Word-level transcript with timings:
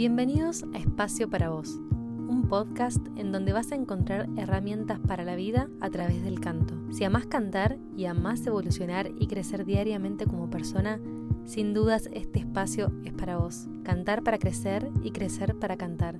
Bienvenidos 0.00 0.64
a 0.72 0.78
Espacio 0.78 1.28
para 1.28 1.50
Vos, 1.50 1.78
un 1.90 2.46
podcast 2.48 3.06
en 3.16 3.32
donde 3.32 3.52
vas 3.52 3.70
a 3.70 3.74
encontrar 3.74 4.30
herramientas 4.38 4.98
para 4.98 5.24
la 5.24 5.36
vida 5.36 5.68
a 5.78 5.90
través 5.90 6.24
del 6.24 6.40
canto. 6.40 6.74
Si 6.90 7.04
amás 7.04 7.26
cantar 7.26 7.76
y 7.98 8.06
amás 8.06 8.46
evolucionar 8.46 9.10
y 9.18 9.26
crecer 9.26 9.66
diariamente 9.66 10.24
como 10.24 10.48
persona, 10.48 10.98
sin 11.44 11.74
dudas 11.74 12.08
este 12.14 12.38
espacio 12.38 12.90
es 13.04 13.12
para 13.12 13.36
vos. 13.36 13.68
Cantar 13.84 14.22
para 14.22 14.38
crecer 14.38 14.90
y 15.02 15.10
crecer 15.10 15.56
para 15.56 15.76
cantar. 15.76 16.18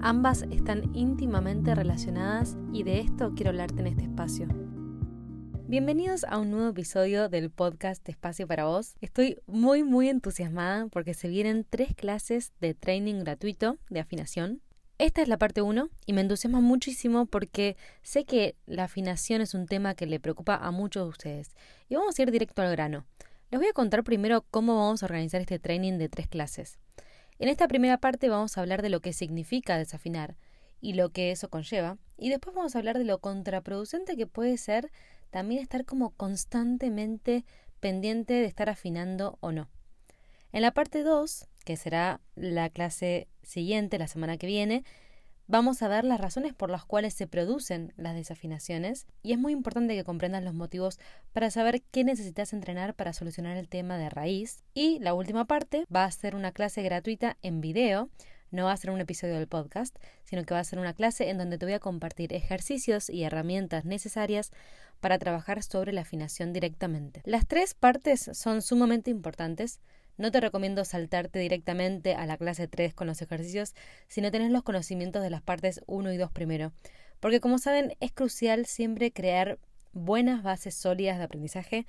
Ambas 0.00 0.46
están 0.50 0.88
íntimamente 0.94 1.74
relacionadas 1.74 2.56
y 2.72 2.82
de 2.82 3.00
esto 3.00 3.34
quiero 3.36 3.50
hablarte 3.50 3.80
en 3.80 3.88
este 3.88 4.04
espacio. 4.04 4.48
Bienvenidos 5.68 6.24
a 6.24 6.38
un 6.38 6.50
nuevo 6.50 6.70
episodio 6.70 7.28
del 7.28 7.50
podcast 7.50 8.08
Espacio 8.08 8.46
para 8.46 8.64
Vos. 8.64 8.94
Estoy 9.02 9.36
muy 9.46 9.84
muy 9.84 10.08
entusiasmada 10.08 10.86
porque 10.86 11.12
se 11.12 11.28
vienen 11.28 11.66
tres 11.68 11.94
clases 11.94 12.54
de 12.58 12.72
training 12.72 13.16
gratuito 13.16 13.76
de 13.90 14.00
afinación. 14.00 14.62
Esta 14.96 15.20
es 15.20 15.28
la 15.28 15.36
parte 15.36 15.60
1 15.60 15.90
y 16.06 16.14
me 16.14 16.22
entusiasma 16.22 16.62
muchísimo 16.62 17.26
porque 17.26 17.76
sé 18.00 18.24
que 18.24 18.56
la 18.64 18.84
afinación 18.84 19.42
es 19.42 19.52
un 19.52 19.66
tema 19.66 19.94
que 19.94 20.06
le 20.06 20.18
preocupa 20.18 20.54
a 20.54 20.70
muchos 20.70 21.04
de 21.04 21.10
ustedes. 21.10 21.50
Y 21.90 21.96
vamos 21.96 22.18
a 22.18 22.22
ir 22.22 22.30
directo 22.30 22.62
al 22.62 22.70
grano. 22.70 23.04
Les 23.50 23.60
voy 23.60 23.68
a 23.68 23.74
contar 23.74 24.04
primero 24.04 24.46
cómo 24.50 24.74
vamos 24.74 25.02
a 25.02 25.06
organizar 25.06 25.42
este 25.42 25.58
training 25.58 25.98
de 25.98 26.08
tres 26.08 26.28
clases. 26.28 26.78
En 27.38 27.50
esta 27.50 27.68
primera 27.68 27.98
parte 27.98 28.30
vamos 28.30 28.56
a 28.56 28.62
hablar 28.62 28.80
de 28.80 28.88
lo 28.88 29.00
que 29.00 29.12
significa 29.12 29.76
desafinar 29.76 30.34
y 30.80 30.94
lo 30.94 31.10
que 31.10 31.30
eso 31.30 31.50
conlleva, 31.50 31.98
y 32.16 32.30
después 32.30 32.54
vamos 32.54 32.74
a 32.74 32.78
hablar 32.78 32.98
de 32.98 33.04
lo 33.04 33.18
contraproducente 33.18 34.16
que 34.16 34.26
puede 34.26 34.56
ser 34.56 34.90
también 35.30 35.62
estar 35.62 35.84
como 35.84 36.10
constantemente 36.10 37.44
pendiente 37.80 38.34
de 38.34 38.44
estar 38.44 38.68
afinando 38.68 39.38
o 39.40 39.52
no. 39.52 39.68
En 40.52 40.62
la 40.62 40.72
parte 40.72 41.02
2, 41.02 41.46
que 41.64 41.76
será 41.76 42.20
la 42.34 42.70
clase 42.70 43.28
siguiente, 43.42 43.98
la 43.98 44.08
semana 44.08 44.38
que 44.38 44.46
viene, 44.46 44.84
vamos 45.46 45.82
a 45.82 45.88
ver 45.88 46.04
las 46.04 46.20
razones 46.20 46.54
por 46.54 46.70
las 46.70 46.84
cuales 46.84 47.14
se 47.14 47.26
producen 47.26 47.92
las 47.96 48.14
desafinaciones 48.14 49.06
y 49.22 49.32
es 49.32 49.38
muy 49.38 49.52
importante 49.52 49.94
que 49.94 50.04
comprendas 50.04 50.44
los 50.44 50.54
motivos 50.54 50.98
para 51.32 51.50
saber 51.50 51.82
qué 51.90 52.04
necesitas 52.04 52.52
entrenar 52.52 52.94
para 52.94 53.12
solucionar 53.12 53.56
el 53.56 53.68
tema 53.68 53.98
de 53.98 54.10
raíz. 54.10 54.62
Y 54.74 54.98
la 55.00 55.14
última 55.14 55.46
parte 55.46 55.84
va 55.94 56.04
a 56.04 56.10
ser 56.10 56.34
una 56.34 56.52
clase 56.52 56.82
gratuita 56.82 57.36
en 57.42 57.60
video 57.60 58.10
no 58.50 58.64
va 58.64 58.72
a 58.72 58.76
ser 58.76 58.90
un 58.90 59.00
episodio 59.00 59.34
del 59.34 59.46
podcast, 59.46 59.96
sino 60.24 60.44
que 60.44 60.54
va 60.54 60.60
a 60.60 60.64
ser 60.64 60.78
una 60.78 60.94
clase 60.94 61.30
en 61.30 61.38
donde 61.38 61.58
te 61.58 61.66
voy 61.66 61.74
a 61.74 61.80
compartir 61.80 62.32
ejercicios 62.32 63.10
y 63.10 63.24
herramientas 63.24 63.84
necesarias 63.84 64.50
para 65.00 65.18
trabajar 65.18 65.62
sobre 65.62 65.92
la 65.92 66.02
afinación 66.02 66.52
directamente. 66.52 67.22
Las 67.24 67.46
tres 67.46 67.74
partes 67.74 68.30
son 68.32 68.62
sumamente 68.62 69.10
importantes. 69.10 69.80
No 70.16 70.32
te 70.32 70.40
recomiendo 70.40 70.84
saltarte 70.84 71.38
directamente 71.38 72.14
a 72.14 72.26
la 72.26 72.36
clase 72.36 72.66
3 72.66 72.92
con 72.94 73.06
los 73.06 73.22
ejercicios 73.22 73.74
si 74.08 74.20
no 74.20 74.30
tenés 74.32 74.50
los 74.50 74.64
conocimientos 74.64 75.22
de 75.22 75.30
las 75.30 75.42
partes 75.42 75.80
1 75.86 76.12
y 76.12 76.16
2 76.16 76.32
primero, 76.32 76.72
porque 77.20 77.40
como 77.40 77.58
saben 77.58 77.94
es 78.00 78.12
crucial 78.12 78.66
siempre 78.66 79.12
crear 79.12 79.58
buenas 79.92 80.42
bases 80.42 80.74
sólidas 80.74 81.18
de 81.18 81.24
aprendizaje 81.24 81.86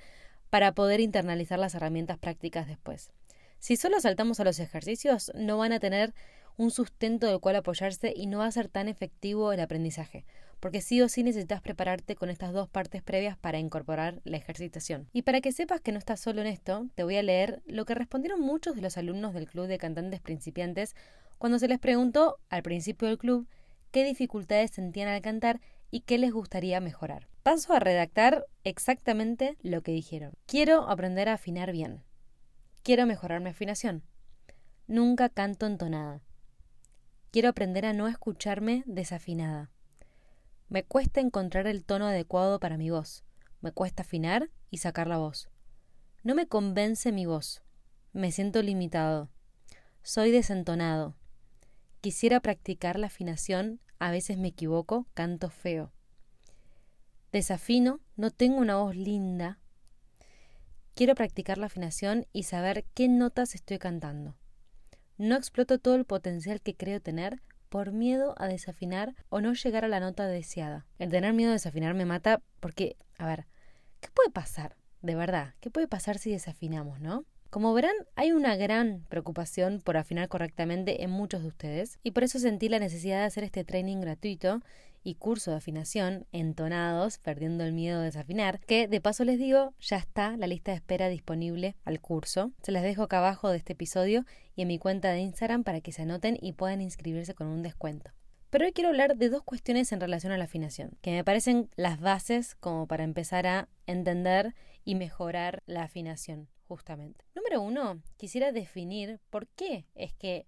para 0.48 0.72
poder 0.72 1.00
internalizar 1.00 1.58
las 1.58 1.74
herramientas 1.74 2.18
prácticas 2.18 2.68
después. 2.68 3.10
Si 3.58 3.76
solo 3.76 4.00
saltamos 4.00 4.40
a 4.40 4.44
los 4.44 4.58
ejercicios, 4.58 5.30
no 5.34 5.58
van 5.58 5.72
a 5.72 5.80
tener 5.80 6.14
un 6.56 6.70
sustento 6.70 7.26
del 7.26 7.40
cual 7.40 7.56
apoyarse 7.56 8.12
y 8.14 8.26
no 8.26 8.38
va 8.38 8.46
a 8.46 8.52
ser 8.52 8.68
tan 8.68 8.88
efectivo 8.88 9.52
el 9.52 9.60
aprendizaje, 9.60 10.24
porque 10.60 10.80
sí 10.80 11.00
o 11.00 11.08
sí 11.08 11.22
necesitas 11.22 11.62
prepararte 11.62 12.16
con 12.16 12.30
estas 12.30 12.52
dos 12.52 12.68
partes 12.68 13.02
previas 13.02 13.36
para 13.36 13.58
incorporar 13.58 14.20
la 14.24 14.36
ejercitación. 14.36 15.08
Y 15.12 15.22
para 15.22 15.40
que 15.40 15.52
sepas 15.52 15.80
que 15.80 15.92
no 15.92 15.98
estás 15.98 16.20
solo 16.20 16.40
en 16.40 16.46
esto, 16.46 16.86
te 16.94 17.02
voy 17.02 17.16
a 17.16 17.22
leer 17.22 17.62
lo 17.66 17.84
que 17.84 17.94
respondieron 17.94 18.40
muchos 18.40 18.76
de 18.76 18.82
los 18.82 18.96
alumnos 18.96 19.34
del 19.34 19.48
Club 19.48 19.66
de 19.66 19.78
Cantantes 19.78 20.20
Principiantes 20.20 20.94
cuando 21.38 21.58
se 21.58 21.68
les 21.68 21.78
preguntó 21.78 22.36
al 22.50 22.62
principio 22.62 23.08
del 23.08 23.16
club 23.16 23.48
qué 23.90 24.04
dificultades 24.04 24.70
sentían 24.70 25.08
al 25.08 25.22
cantar 25.22 25.60
y 25.90 26.00
qué 26.00 26.18
les 26.18 26.32
gustaría 26.32 26.80
mejorar. 26.80 27.28
Paso 27.42 27.72
a 27.72 27.80
redactar 27.80 28.46
exactamente 28.64 29.56
lo 29.62 29.82
que 29.82 29.92
dijeron. 29.92 30.34
Quiero 30.46 30.88
aprender 30.88 31.28
a 31.28 31.34
afinar 31.34 31.72
bien. 31.72 32.02
Quiero 32.82 33.06
mejorar 33.06 33.40
mi 33.40 33.50
afinación. 33.50 34.02
Nunca 34.86 35.28
canto 35.28 35.66
entonada. 35.66 36.20
Quiero 37.30 37.48
aprender 37.48 37.86
a 37.86 37.92
no 37.92 38.08
escucharme 38.08 38.82
desafinada. 38.86 39.70
Me 40.68 40.82
cuesta 40.82 41.20
encontrar 41.20 41.68
el 41.68 41.84
tono 41.84 42.06
adecuado 42.06 42.58
para 42.58 42.76
mi 42.76 42.90
voz. 42.90 43.24
Me 43.60 43.70
cuesta 43.70 44.02
afinar 44.02 44.50
y 44.68 44.78
sacar 44.78 45.06
la 45.06 45.18
voz. 45.18 45.48
No 46.24 46.34
me 46.34 46.48
convence 46.48 47.12
mi 47.12 47.26
voz. 47.26 47.62
Me 48.12 48.32
siento 48.32 48.62
limitado. 48.62 49.30
Soy 50.02 50.32
desentonado. 50.32 51.14
Quisiera 52.00 52.40
practicar 52.40 52.98
la 52.98 53.06
afinación, 53.06 53.80
a 54.00 54.10
veces 54.10 54.36
me 54.36 54.48
equivoco, 54.48 55.06
canto 55.14 55.50
feo. 55.50 55.92
Desafino, 57.30 58.00
no 58.16 58.32
tengo 58.32 58.58
una 58.58 58.78
voz 58.78 58.96
linda. 58.96 59.60
Quiero 60.94 61.14
practicar 61.14 61.58
la 61.58 61.66
afinación 61.66 62.26
y 62.32 62.42
saber 62.42 62.86
qué 62.92 63.06
notas 63.06 63.54
estoy 63.54 63.78
cantando. 63.78 64.36
No 65.20 65.36
exploto 65.36 65.78
todo 65.78 65.96
el 65.96 66.06
potencial 66.06 66.62
que 66.62 66.74
creo 66.74 66.98
tener 66.98 67.42
por 67.68 67.92
miedo 67.92 68.34
a 68.38 68.48
desafinar 68.48 69.14
o 69.28 69.42
no 69.42 69.52
llegar 69.52 69.84
a 69.84 69.88
la 69.88 70.00
nota 70.00 70.26
deseada. 70.26 70.86
El 70.98 71.10
tener 71.10 71.34
miedo 71.34 71.50
a 71.50 71.52
desafinar 71.52 71.92
me 71.92 72.06
mata 72.06 72.40
porque, 72.58 72.96
a 73.18 73.26
ver, 73.26 73.46
¿qué 74.00 74.08
puede 74.14 74.30
pasar? 74.30 74.76
De 75.02 75.14
verdad, 75.14 75.52
¿qué 75.60 75.68
puede 75.68 75.88
pasar 75.88 76.16
si 76.16 76.30
desafinamos, 76.30 77.00
no? 77.00 77.26
Como 77.50 77.74
verán, 77.74 77.92
hay 78.16 78.32
una 78.32 78.56
gran 78.56 79.04
preocupación 79.10 79.82
por 79.82 79.98
afinar 79.98 80.28
correctamente 80.28 81.04
en 81.04 81.10
muchos 81.10 81.42
de 81.42 81.48
ustedes 81.48 81.98
y 82.02 82.12
por 82.12 82.24
eso 82.24 82.38
sentí 82.38 82.70
la 82.70 82.78
necesidad 82.78 83.18
de 83.18 83.26
hacer 83.26 83.44
este 83.44 83.62
training 83.62 84.00
gratuito 84.00 84.62
y 85.02 85.14
curso 85.14 85.50
de 85.50 85.58
afinación, 85.58 86.26
entonados, 86.32 87.18
perdiendo 87.18 87.64
el 87.64 87.72
miedo 87.72 88.00
de 88.00 88.06
desafinar, 88.06 88.60
que 88.60 88.88
de 88.88 89.00
paso 89.00 89.24
les 89.24 89.38
digo, 89.38 89.74
ya 89.80 89.96
está 89.96 90.36
la 90.36 90.46
lista 90.46 90.72
de 90.72 90.76
espera 90.76 91.08
disponible 91.08 91.76
al 91.84 92.00
curso. 92.00 92.52
Se 92.62 92.72
les 92.72 92.82
dejo 92.82 93.04
acá 93.04 93.18
abajo 93.18 93.50
de 93.50 93.56
este 93.56 93.72
episodio 93.72 94.24
y 94.54 94.62
en 94.62 94.68
mi 94.68 94.78
cuenta 94.78 95.10
de 95.10 95.20
Instagram 95.20 95.64
para 95.64 95.80
que 95.80 95.92
se 95.92 96.02
anoten 96.02 96.36
y 96.40 96.52
puedan 96.52 96.80
inscribirse 96.80 97.34
con 97.34 97.46
un 97.46 97.62
descuento. 97.62 98.10
Pero 98.50 98.64
hoy 98.64 98.72
quiero 98.72 98.88
hablar 98.88 99.16
de 99.16 99.28
dos 99.28 99.44
cuestiones 99.44 99.92
en 99.92 100.00
relación 100.00 100.32
a 100.32 100.38
la 100.38 100.44
afinación, 100.44 100.98
que 101.02 101.12
me 101.12 101.22
parecen 101.22 101.70
las 101.76 102.00
bases 102.00 102.56
como 102.56 102.88
para 102.88 103.04
empezar 103.04 103.46
a 103.46 103.68
entender 103.86 104.54
y 104.84 104.96
mejorar 104.96 105.62
la 105.66 105.84
afinación, 105.84 106.48
justamente. 106.66 107.24
Número 107.36 107.62
uno, 107.62 108.02
quisiera 108.16 108.50
definir 108.50 109.20
por 109.30 109.46
qué 109.46 109.86
es 109.94 110.14
que 110.14 110.46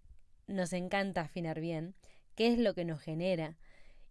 nos 0.48 0.72
encanta 0.72 1.20
afinar 1.20 1.60
bien, 1.60 1.94
qué 2.34 2.52
es 2.52 2.58
lo 2.58 2.74
que 2.74 2.84
nos 2.84 3.00
genera 3.00 3.56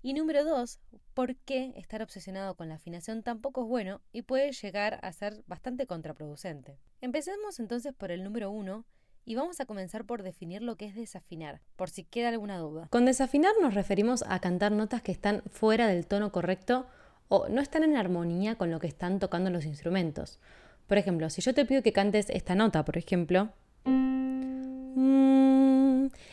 y 0.01 0.13
número 0.13 0.43
dos, 0.43 0.79
¿por 1.13 1.35
qué 1.35 1.73
estar 1.75 2.01
obsesionado 2.01 2.55
con 2.55 2.69
la 2.69 2.75
afinación 2.75 3.21
tampoco 3.21 3.61
es 3.61 3.67
bueno 3.67 4.01
y 4.11 4.23
puede 4.23 4.51
llegar 4.51 4.99
a 5.03 5.11
ser 5.13 5.43
bastante 5.47 5.85
contraproducente? 5.85 6.79
Empecemos 7.01 7.59
entonces 7.59 7.93
por 7.93 8.11
el 8.11 8.23
número 8.23 8.49
uno 8.49 8.85
y 9.25 9.35
vamos 9.35 9.59
a 9.59 9.65
comenzar 9.65 10.05
por 10.05 10.23
definir 10.23 10.63
lo 10.63 10.75
que 10.75 10.85
es 10.85 10.95
desafinar, 10.95 11.61
por 11.75 11.91
si 11.91 12.03
queda 12.03 12.29
alguna 12.29 12.57
duda. 12.57 12.87
Con 12.89 13.05
desafinar 13.05 13.53
nos 13.61 13.75
referimos 13.75 14.23
a 14.27 14.39
cantar 14.39 14.71
notas 14.71 15.03
que 15.03 15.11
están 15.11 15.43
fuera 15.51 15.87
del 15.87 16.07
tono 16.07 16.31
correcto 16.31 16.87
o 17.27 17.47
no 17.47 17.61
están 17.61 17.83
en 17.83 17.95
armonía 17.95 18.55
con 18.55 18.71
lo 18.71 18.79
que 18.79 18.87
están 18.87 19.19
tocando 19.19 19.51
los 19.51 19.65
instrumentos. 19.65 20.39
Por 20.87 20.97
ejemplo, 20.97 21.29
si 21.29 21.41
yo 21.41 21.53
te 21.53 21.65
pido 21.65 21.83
que 21.83 21.93
cantes 21.93 22.29
esta 22.31 22.55
nota, 22.55 22.83
por 22.83 22.97
ejemplo, 22.97 23.49
mm, 23.85 24.21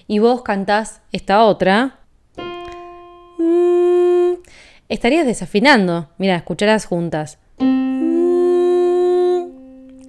y 0.07 0.19
vos 0.21 0.43
cantás 0.43 1.03
esta 1.13 1.45
otra, 1.45 2.01
estarías 4.89 5.27
desafinando. 5.27 6.09
Mira, 6.19 6.37
escucharás 6.37 6.87
juntas. 6.87 7.39
Mm, 7.59 9.49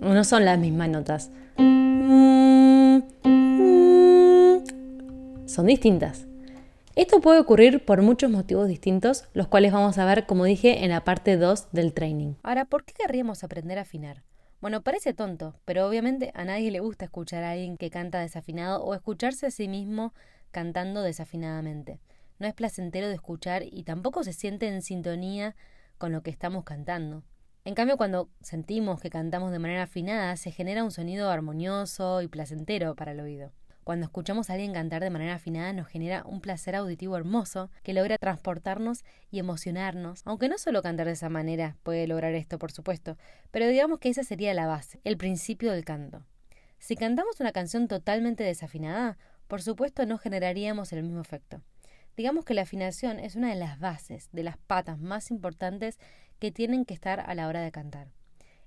no 0.01 0.23
son 0.23 0.45
las 0.45 0.57
mismas 0.57 0.89
notas. 0.89 1.31
Mm, 1.57 2.99
son 5.45 5.65
distintas. 5.65 6.25
Esto 6.95 7.21
puede 7.21 7.39
ocurrir 7.39 7.85
por 7.85 8.01
muchos 8.01 8.29
motivos 8.29 8.67
distintos, 8.67 9.25
los 9.33 9.47
cuales 9.47 9.71
vamos 9.71 9.97
a 9.97 10.05
ver, 10.05 10.25
como 10.25 10.43
dije, 10.43 10.83
en 10.83 10.89
la 10.89 11.03
parte 11.03 11.37
2 11.37 11.67
del 11.71 11.93
training. 11.93 12.33
Ahora, 12.43 12.65
¿por 12.65 12.83
qué 12.83 12.93
querríamos 12.93 13.43
aprender 13.43 13.77
a 13.77 13.83
afinar? 13.83 14.23
Bueno, 14.59 14.81
parece 14.81 15.13
tonto, 15.13 15.55
pero 15.63 15.87
obviamente 15.87 16.31
a 16.33 16.43
nadie 16.43 16.71
le 16.71 16.81
gusta 16.81 17.05
escuchar 17.05 17.45
a 17.45 17.51
alguien 17.51 17.77
que 17.77 17.89
canta 17.89 18.19
desafinado 18.19 18.83
o 18.83 18.93
escucharse 18.93 19.45
a 19.45 19.51
sí 19.51 19.69
mismo 19.69 20.13
cantando 20.51 21.01
desafinadamente 21.01 22.01
no 22.39 22.47
es 22.47 22.53
placentero 22.53 23.07
de 23.07 23.15
escuchar 23.15 23.63
y 23.63 23.83
tampoco 23.83 24.23
se 24.23 24.33
siente 24.33 24.67
en 24.67 24.81
sintonía 24.81 25.55
con 25.97 26.11
lo 26.11 26.23
que 26.23 26.31
estamos 26.31 26.63
cantando. 26.63 27.23
En 27.65 27.75
cambio, 27.75 27.97
cuando 27.97 28.29
sentimos 28.41 29.01
que 29.01 29.09
cantamos 29.09 29.51
de 29.51 29.59
manera 29.59 29.83
afinada, 29.83 30.35
se 30.37 30.51
genera 30.51 30.83
un 30.83 30.91
sonido 30.91 31.29
armonioso 31.29 32.21
y 32.21 32.27
placentero 32.27 32.95
para 32.95 33.11
el 33.11 33.19
oído. 33.19 33.51
Cuando 33.83 34.05
escuchamos 34.05 34.49
a 34.49 34.53
alguien 34.53 34.73
cantar 34.73 35.01
de 35.01 35.09
manera 35.09 35.35
afinada 35.35 35.73
nos 35.73 35.87
genera 35.87 36.23
un 36.23 36.41
placer 36.41 36.75
auditivo 36.75 37.17
hermoso 37.17 37.71
que 37.81 37.93
logra 37.93 38.17
transportarnos 38.17 39.03
y 39.31 39.39
emocionarnos, 39.39 40.21
aunque 40.25 40.47
no 40.47 40.57
solo 40.57 40.83
cantar 40.83 41.07
de 41.07 41.13
esa 41.13 41.29
manera 41.29 41.75
puede 41.81 42.05
lograr 42.05 42.33
esto, 42.35 42.59
por 42.59 42.71
supuesto, 42.71 43.17
pero 43.49 43.67
digamos 43.67 43.99
que 43.99 44.09
esa 44.09 44.23
sería 44.23 44.53
la 44.53 44.67
base, 44.67 45.01
el 45.03 45.17
principio 45.17 45.71
del 45.71 45.85
canto. 45.85 46.23
Si 46.77 46.95
cantamos 46.95 47.39
una 47.39 47.51
canción 47.51 47.87
totalmente 47.87 48.43
desafinada, 48.43 49.17
por 49.47 49.63
supuesto 49.63 50.05
no 50.05 50.19
generaríamos 50.19 50.93
el 50.93 51.01
mismo 51.01 51.21
efecto. 51.21 51.61
Digamos 52.19 52.43
que 52.43 52.53
la 52.53 52.63
afinación 52.63 53.17
es 53.17 53.37
una 53.37 53.47
de 53.47 53.55
las 53.55 53.79
bases, 53.79 54.27
de 54.33 54.43
las 54.43 54.57
patas 54.57 54.99
más 54.99 55.31
importantes 55.31 55.97
que 56.39 56.51
tienen 56.51 56.83
que 56.83 56.93
estar 56.93 57.21
a 57.21 57.33
la 57.33 57.47
hora 57.47 57.61
de 57.61 57.71
cantar. 57.71 58.09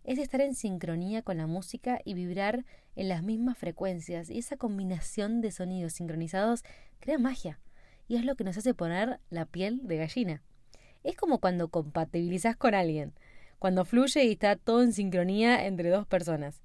Es 0.04 0.19
estar 0.19 0.40
en 0.40 0.54
sincronía 0.54 1.20
con 1.20 1.37
la 1.37 1.46
música 1.46 2.00
y 2.02 2.14
vibrar 2.14 2.64
en 2.96 3.10
las 3.10 3.22
mismas 3.22 3.58
frecuencias, 3.58 4.31
y 4.31 4.38
esa 4.38 4.56
combinación 4.56 5.43
de 5.43 5.50
sonidos 5.50 5.93
sincronizados 5.93 6.64
crea 6.99 7.19
magia, 7.19 7.60
y 8.08 8.16
es 8.16 8.25
lo 8.25 8.37
que 8.37 8.44
nos 8.44 8.56
hace 8.56 8.72
poner 8.72 9.20
la 9.28 9.44
piel 9.44 9.87
de 9.87 9.99
gallina. 9.99 10.43
Es 11.04 11.14
como 11.14 11.38
cuando 11.38 11.69
compatibilizas 11.69 12.56
con 12.56 12.75
alguien, 12.75 13.12
cuando 13.58 13.84
fluye 13.84 14.25
y 14.25 14.32
está 14.32 14.56
todo 14.56 14.82
en 14.82 14.94
sincronía 14.94 15.66
entre 15.66 15.90
dos 15.90 16.06
personas. 16.06 16.62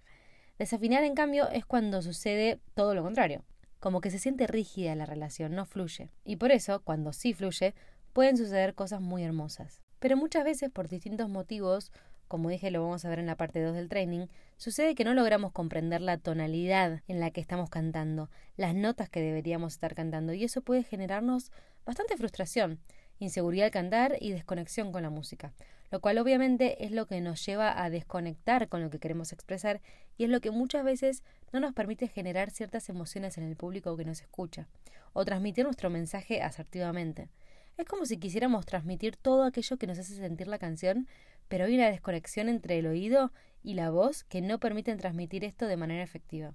Desafinar, 0.58 1.04
en 1.04 1.16
cambio, 1.16 1.50
es 1.50 1.66
cuando 1.66 2.02
sucede 2.02 2.62
todo 2.76 2.96
lo 2.96 3.04
contrario, 3.04 3.44
como 3.80 4.02
que 4.02 4.12
se 4.12 4.20
siente 4.20 4.48
rígida 4.48 4.96
la 4.96 5.06
relación, 5.06 5.56
no 5.56 5.66
fluye. 5.66 6.10
Y 6.24 6.38
por 6.38 6.52
eso, 6.52 6.82
cuando 6.84 7.14
sí 7.14 7.34
fluye, 7.34 7.76
pueden 8.14 8.38
suceder 8.38 8.74
cosas 8.74 9.02
muy 9.02 9.24
hermosas. 9.24 9.82
Pero 10.00 10.18
muchas 10.18 10.44
veces, 10.44 10.70
por 10.70 10.88
distintos 10.88 11.30
motivos, 11.30 11.92
como 12.28 12.50
dije, 12.50 12.72
lo 12.72 12.82
vamos 12.84 13.06
a 13.06 13.10
ver 13.10 13.20
en 13.20 13.26
la 13.26 13.38
parte 13.38 13.62
2 13.62 13.76
del 13.76 13.90
training, 13.90 14.28
sucede 14.58 14.96
que 14.96 15.04
no 15.04 15.14
logramos 15.14 15.52
comprender 15.52 16.02
la 16.02 16.18
tonalidad 16.18 17.02
en 17.08 17.20
la 17.20 17.32
que 17.32 17.42
estamos 17.42 17.70
cantando, 17.70 18.30
las 18.58 18.76
notas 18.76 19.10
que 19.10 19.22
deberíamos 19.22 19.74
estar 19.74 19.96
cantando, 19.96 20.34
y 20.34 20.44
eso 20.44 20.62
puede 20.62 20.84
generarnos 20.84 21.52
bastante 21.86 22.18
frustración, 22.18 22.80
inseguridad 23.20 23.66
al 23.66 23.72
cantar 23.72 24.18
y 24.20 24.32
desconexión 24.32 24.92
con 24.92 25.04
la 25.04 25.10
música, 25.10 25.54
lo 25.90 26.02
cual 26.02 26.18
obviamente 26.18 26.84
es 26.84 26.92
lo 26.92 27.08
que 27.08 27.22
nos 27.22 27.46
lleva 27.46 27.82
a 27.82 27.90
desconectar 27.90 28.68
con 28.68 28.82
lo 28.82 28.90
que 28.90 29.00
queremos 29.00 29.32
expresar 29.32 29.82
y 30.18 30.24
es 30.24 30.30
lo 30.30 30.42
que 30.42 30.52
muchas 30.52 30.84
veces 30.84 31.24
no 31.54 31.60
nos 31.60 31.74
permite 31.74 32.08
generar 32.08 32.50
ciertas 32.50 32.90
emociones 32.90 33.38
en 33.38 33.44
el 33.44 33.56
público 33.56 33.96
que 33.96 34.06
nos 34.06 34.22
escucha, 34.22 34.68
o 35.14 35.24
transmitir 35.26 35.66
nuestro 35.66 35.90
mensaje 35.90 36.42
asertivamente. 36.42 37.30
Es 37.78 37.86
como 37.86 38.06
si 38.06 38.18
quisiéramos 38.18 38.66
transmitir 38.66 39.16
todo 39.16 39.44
aquello 39.44 39.78
que 39.78 39.88
nos 39.88 40.00
hace 40.00 40.16
sentir 40.16 40.48
la 40.48 40.58
canción, 40.58 41.08
pero 41.48 41.66
hay 41.66 41.76
una 41.76 41.90
desconexión 41.90 42.50
entre 42.50 42.80
el 42.80 42.88
oído 42.88 43.32
y 43.64 43.76
la 43.76 43.92
voz 43.92 44.24
que 44.24 44.42
no 44.42 44.60
permiten 44.60 44.98
transmitir 44.98 45.44
esto 45.44 45.68
de 45.68 45.78
manera 45.78 46.04
efectiva. 46.04 46.54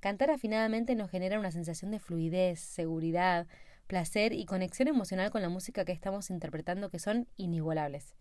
Cantar 0.00 0.30
afinadamente 0.30 0.94
nos 0.94 1.10
genera 1.10 1.40
una 1.40 1.50
sensación 1.50 1.90
de 1.90 1.98
fluidez, 1.98 2.60
seguridad, 2.60 3.48
placer 3.88 4.32
y 4.32 4.44
conexión 4.44 4.86
emocional 4.86 5.30
con 5.30 5.42
la 5.42 5.48
música 5.48 5.84
que 5.84 5.92
estamos 5.92 6.30
interpretando 6.30 6.90
que 6.90 7.00
son 7.00 7.26
inigualables. 7.36 8.14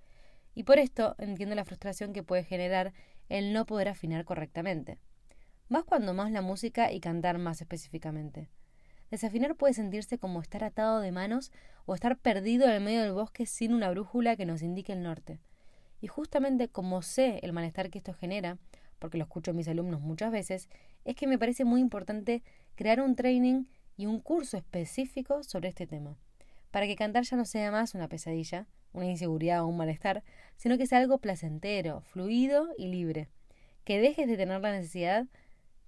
Y 0.56 0.64
por 0.64 0.80
esto 0.80 1.16
entiendo 1.20 1.54
la 1.54 1.66
frustración 1.66 2.14
que 2.14 2.24
puede 2.24 2.44
generar 2.44 2.94
el 3.30 3.54
no 3.54 3.66
poder 3.66 3.90
afinar 3.90 4.26
correctamente. 4.26 5.00
Más 5.70 5.84
cuando 5.84 6.14
más 6.14 6.32
la 6.32 6.42
música 6.42 6.92
y 6.92 7.00
cantar 7.00 7.38
más 7.38 7.62
específicamente. 7.62 8.50
Desafinar 9.12 9.56
puede 9.56 9.74
sentirse 9.74 10.18
como 10.18 10.42
estar 10.42 10.64
atado 10.64 11.00
de 11.00 11.12
manos 11.12 11.52
o 11.86 11.96
estar 11.96 12.18
perdido 12.18 12.66
en 12.66 12.72
el 12.74 12.82
medio 12.82 13.02
del 13.02 13.14
bosque 13.14 13.46
sin 13.46 13.74
una 13.74 13.90
brújula 13.90 14.36
que 14.36 14.46
nos 14.46 14.62
indique 14.62 14.94
el 14.94 15.04
norte. 15.04 15.40
Y 16.02 16.08
justamente 16.08 16.68
como 16.68 17.02
sé 17.02 17.40
el 17.44 17.54
malestar 17.54 17.90
que 17.90 18.00
esto 18.00 18.14
genera, 18.14 18.58
porque 19.00 19.18
lo 19.18 19.24
escucho 19.24 19.52
a 19.52 19.54
mis 19.54 19.68
alumnos 19.68 20.02
muchas 20.02 20.32
veces, 20.32 20.70
es 21.06 21.16
que 21.16 21.28
me 21.28 21.38
parece 21.38 21.66
muy 21.66 21.82
importante 21.82 22.44
crear 22.76 23.02
un 23.02 23.16
training 23.16 23.66
y 23.96 24.06
un 24.06 24.20
curso 24.20 24.58
específico 24.58 25.44
sobre 25.44 25.70
este 25.70 25.88
tema, 25.88 26.18
para 26.72 26.86
que 26.86 26.96
cantar 26.96 27.24
ya 27.24 27.38
no 27.38 27.46
sea 27.46 27.72
más 27.72 27.96
una 27.96 28.08
pesadilla, 28.08 28.68
una 28.94 29.06
inseguridad 29.06 29.64
o 29.64 29.68
un 29.68 29.78
malestar, 29.78 30.24
sino 30.56 30.78
que 30.78 30.88
sea 30.88 31.00
algo 31.00 31.20
placentero, 31.20 32.02
fluido 32.02 32.68
y 32.78 32.88
libre. 32.88 33.30
Que 33.84 34.00
dejes 34.00 34.28
de 34.28 34.38
tener 34.38 34.62
la 34.62 34.72
necesidad 34.72 35.28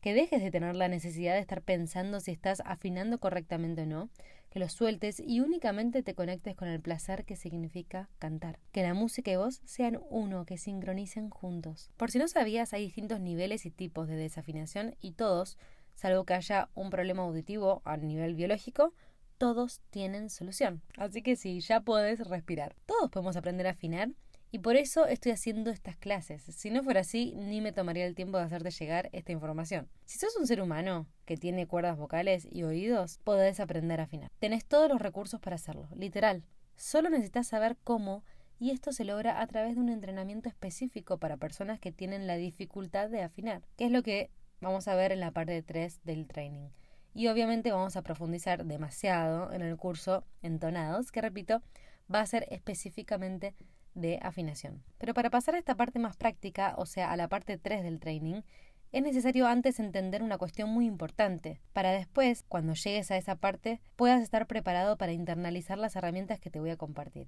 que 0.01 0.13
dejes 0.13 0.41
de 0.41 0.51
tener 0.51 0.75
la 0.75 0.87
necesidad 0.87 1.33
de 1.33 1.41
estar 1.41 1.61
pensando 1.61 2.19
si 2.19 2.31
estás 2.31 2.61
afinando 2.65 3.19
correctamente 3.19 3.81
o 3.81 3.85
no, 3.85 4.09
que 4.49 4.59
lo 4.59 4.69
sueltes 4.69 5.19
y 5.19 5.41
únicamente 5.41 6.01
te 6.03 6.15
conectes 6.15 6.55
con 6.55 6.67
el 6.67 6.79
placer 6.79 7.25
que 7.25 7.35
significa 7.35 8.09
cantar. 8.17 8.59
Que 8.71 8.81
la 8.81 8.93
música 8.93 9.31
y 9.31 9.35
vos 9.35 9.61
sean 9.65 9.99
uno, 10.09 10.45
que 10.45 10.57
sincronicen 10.57 11.29
juntos. 11.29 11.91
Por 11.97 12.11
si 12.11 12.17
no 12.17 12.27
sabías, 12.27 12.73
hay 12.73 12.85
distintos 12.85 13.19
niveles 13.19 13.65
y 13.65 13.71
tipos 13.71 14.07
de 14.07 14.15
desafinación 14.15 14.95
y 15.01 15.11
todos, 15.11 15.57
salvo 15.95 16.23
que 16.23 16.33
haya 16.33 16.69
un 16.75 16.89
problema 16.89 17.23
auditivo 17.23 17.81
a 17.83 17.97
nivel 17.97 18.35
biológico, 18.35 18.93
todos 19.39 19.79
tienen 19.89 20.29
solución. 20.29 20.83
Así 20.97 21.23
que 21.23 21.35
sí, 21.35 21.61
ya 21.61 21.79
puedes 21.79 22.19
respirar. 22.27 22.75
Todos 22.85 23.09
podemos 23.09 23.37
aprender 23.37 23.65
a 23.65 23.71
afinar 23.71 24.09
y 24.51 24.59
por 24.59 24.75
eso 24.75 25.05
estoy 25.05 25.31
haciendo 25.31 25.71
estas 25.71 25.95
clases. 25.95 26.43
Si 26.43 26.69
no 26.69 26.83
fuera 26.83 27.01
así, 27.01 27.33
ni 27.35 27.61
me 27.61 27.71
tomaría 27.71 28.05
el 28.05 28.15
tiempo 28.15 28.37
de 28.37 28.43
hacerte 28.43 28.69
llegar 28.69 29.09
esta 29.13 29.31
información. 29.31 29.87
Si 30.05 30.19
sos 30.19 30.35
un 30.35 30.45
ser 30.45 30.61
humano 30.61 31.07
que 31.25 31.37
tiene 31.37 31.67
cuerdas 31.67 31.97
vocales 31.97 32.47
y 32.51 32.63
oídos, 32.63 33.19
podés 33.23 33.59
aprender 33.61 34.01
a 34.01 34.03
afinar. 34.03 34.29
Tenés 34.39 34.65
todos 34.65 34.89
los 34.89 35.01
recursos 35.01 35.39
para 35.39 35.55
hacerlo, 35.55 35.87
literal. 35.95 36.43
Solo 36.75 37.09
necesitas 37.09 37.47
saber 37.47 37.77
cómo 37.83 38.23
y 38.59 38.71
esto 38.71 38.91
se 38.91 39.05
logra 39.05 39.39
a 39.41 39.47
través 39.47 39.75
de 39.75 39.81
un 39.81 39.89
entrenamiento 39.89 40.49
específico 40.49 41.17
para 41.17 41.37
personas 41.37 41.79
que 41.79 41.93
tienen 41.93 42.27
la 42.27 42.35
dificultad 42.35 43.09
de 43.09 43.21
afinar, 43.21 43.61
que 43.77 43.85
es 43.85 43.91
lo 43.91 44.03
que 44.03 44.31
vamos 44.59 44.89
a 44.89 44.95
ver 44.95 45.13
en 45.13 45.21
la 45.21 45.31
parte 45.31 45.61
3 45.63 46.01
del 46.03 46.27
training. 46.27 46.67
Y 47.13 47.27
obviamente 47.27 47.71
vamos 47.71 47.95
a 47.95 48.01
profundizar 48.01 48.65
demasiado 48.65 49.51
en 49.51 49.61
el 49.61 49.77
curso 49.77 50.23
Entonados, 50.41 51.11
que 51.11 51.21
repito, 51.21 51.61
va 52.13 52.21
a 52.21 52.25
ser 52.25 52.47
específicamente 52.49 53.55
de 53.95 54.19
afinación. 54.21 54.83
Pero 54.97 55.13
para 55.13 55.29
pasar 55.29 55.55
a 55.55 55.57
esta 55.57 55.75
parte 55.75 55.99
más 55.99 56.15
práctica, 56.15 56.75
o 56.77 56.85
sea, 56.85 57.11
a 57.11 57.17
la 57.17 57.27
parte 57.27 57.57
3 57.57 57.83
del 57.83 57.99
training, 57.99 58.41
es 58.91 59.03
necesario 59.03 59.47
antes 59.47 59.79
entender 59.79 60.23
una 60.23 60.39
cuestión 60.39 60.69
muy 60.71 60.85
importante, 60.85 61.59
para 61.73 61.91
después, 61.91 62.43
cuando 62.47 62.73
llegues 62.73 63.11
a 63.11 63.17
esa 63.17 63.35
parte, 63.35 63.81
puedas 63.95 64.21
estar 64.21 64.47
preparado 64.47 64.97
para 64.97 65.11
internalizar 65.11 65.77
las 65.77 65.95
herramientas 65.95 66.39
que 66.39 66.49
te 66.49 66.59
voy 66.59 66.71
a 66.71 66.77
compartir. 66.77 67.27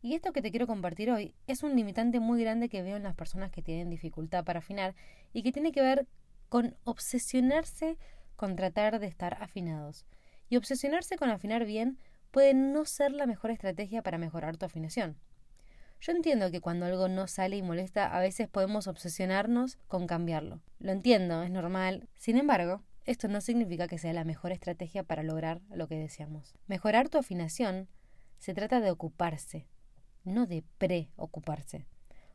Y 0.00 0.14
esto 0.14 0.32
que 0.32 0.42
te 0.42 0.50
quiero 0.50 0.66
compartir 0.66 1.10
hoy 1.10 1.34
es 1.46 1.62
un 1.62 1.76
limitante 1.76 2.20
muy 2.20 2.42
grande 2.42 2.68
que 2.68 2.82
veo 2.82 2.96
en 2.96 3.02
las 3.02 3.14
personas 3.14 3.50
que 3.50 3.62
tienen 3.62 3.90
dificultad 3.90 4.44
para 4.44 4.60
afinar 4.60 4.94
y 5.32 5.42
que 5.42 5.52
tiene 5.52 5.72
que 5.72 5.82
ver 5.82 6.06
con 6.48 6.76
obsesionarse 6.84 7.98
con 8.36 8.56
tratar 8.56 8.98
de 8.98 9.06
estar 9.06 9.36
afinados. 9.42 10.06
Y 10.48 10.56
obsesionarse 10.56 11.16
con 11.16 11.30
afinar 11.30 11.64
bien 11.64 11.98
puede 12.30 12.54
no 12.54 12.84
ser 12.84 13.12
la 13.12 13.26
mejor 13.26 13.50
estrategia 13.50 14.02
para 14.02 14.18
mejorar 14.18 14.56
tu 14.56 14.66
afinación. 14.66 15.16
Yo 16.00 16.12
entiendo 16.12 16.50
que 16.50 16.60
cuando 16.60 16.84
algo 16.84 17.08
no 17.08 17.26
sale 17.26 17.56
y 17.56 17.62
molesta, 17.62 18.14
a 18.14 18.20
veces 18.20 18.48
podemos 18.48 18.88
obsesionarnos 18.88 19.78
con 19.88 20.06
cambiarlo. 20.06 20.60
Lo 20.78 20.92
entiendo, 20.92 21.42
es 21.42 21.50
normal. 21.50 22.08
Sin 22.18 22.36
embargo, 22.36 22.82
esto 23.06 23.28
no 23.28 23.40
significa 23.40 23.88
que 23.88 23.98
sea 23.98 24.12
la 24.12 24.24
mejor 24.24 24.52
estrategia 24.52 25.02
para 25.02 25.22
lograr 25.22 25.62
lo 25.70 25.88
que 25.88 25.98
deseamos. 25.98 26.54
Mejorar 26.66 27.08
tu 27.08 27.18
afinación 27.18 27.88
se 28.38 28.52
trata 28.52 28.80
de 28.80 28.90
ocuparse, 28.90 29.66
no 30.24 30.46
de 30.46 30.64
preocuparse. 30.78 31.86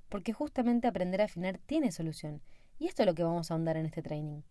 Porque 0.10 0.34
justamente 0.34 0.88
aprender 0.88 1.22
a 1.22 1.26
afinar 1.26 1.60
tiene 1.60 1.92
solución. 1.92 2.42
Y 2.80 2.88
esto 2.88 3.04
es 3.04 3.06
lo 3.06 3.14
que 3.14 3.24
vamos 3.24 3.52
a 3.52 3.54
ahondar 3.54 3.78
en 3.78 3.86
este 3.86 4.02
training. 4.02 4.42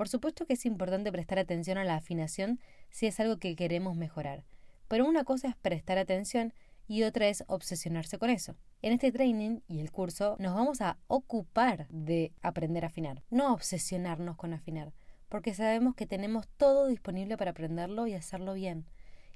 Por 0.00 0.08
supuesto 0.08 0.46
que 0.46 0.54
es 0.54 0.64
importante 0.64 1.12
prestar 1.12 1.38
atención 1.38 1.76
a 1.76 1.84
la 1.84 1.96
afinación 1.96 2.58
si 2.88 3.06
es 3.06 3.20
algo 3.20 3.36
que 3.36 3.54
queremos 3.54 3.96
mejorar. 3.96 4.44
Pero 4.88 5.04
una 5.04 5.24
cosa 5.24 5.48
es 5.48 5.56
prestar 5.56 5.98
atención 5.98 6.54
y 6.88 7.02
otra 7.02 7.28
es 7.28 7.44
obsesionarse 7.48 8.16
con 8.16 8.30
eso. 8.30 8.56
En 8.80 8.94
este 8.94 9.12
training 9.12 9.60
y 9.68 9.80
el 9.80 9.92
curso 9.92 10.36
nos 10.38 10.54
vamos 10.54 10.80
a 10.80 10.96
ocupar 11.06 11.86
de 11.90 12.32
aprender 12.40 12.84
a 12.84 12.86
afinar, 12.86 13.22
no 13.28 13.52
obsesionarnos 13.52 14.38
con 14.38 14.54
afinar, 14.54 14.94
porque 15.28 15.52
sabemos 15.52 15.94
que 15.94 16.06
tenemos 16.06 16.48
todo 16.56 16.86
disponible 16.86 17.36
para 17.36 17.50
aprenderlo 17.50 18.06
y 18.06 18.14
hacerlo 18.14 18.54
bien. 18.54 18.86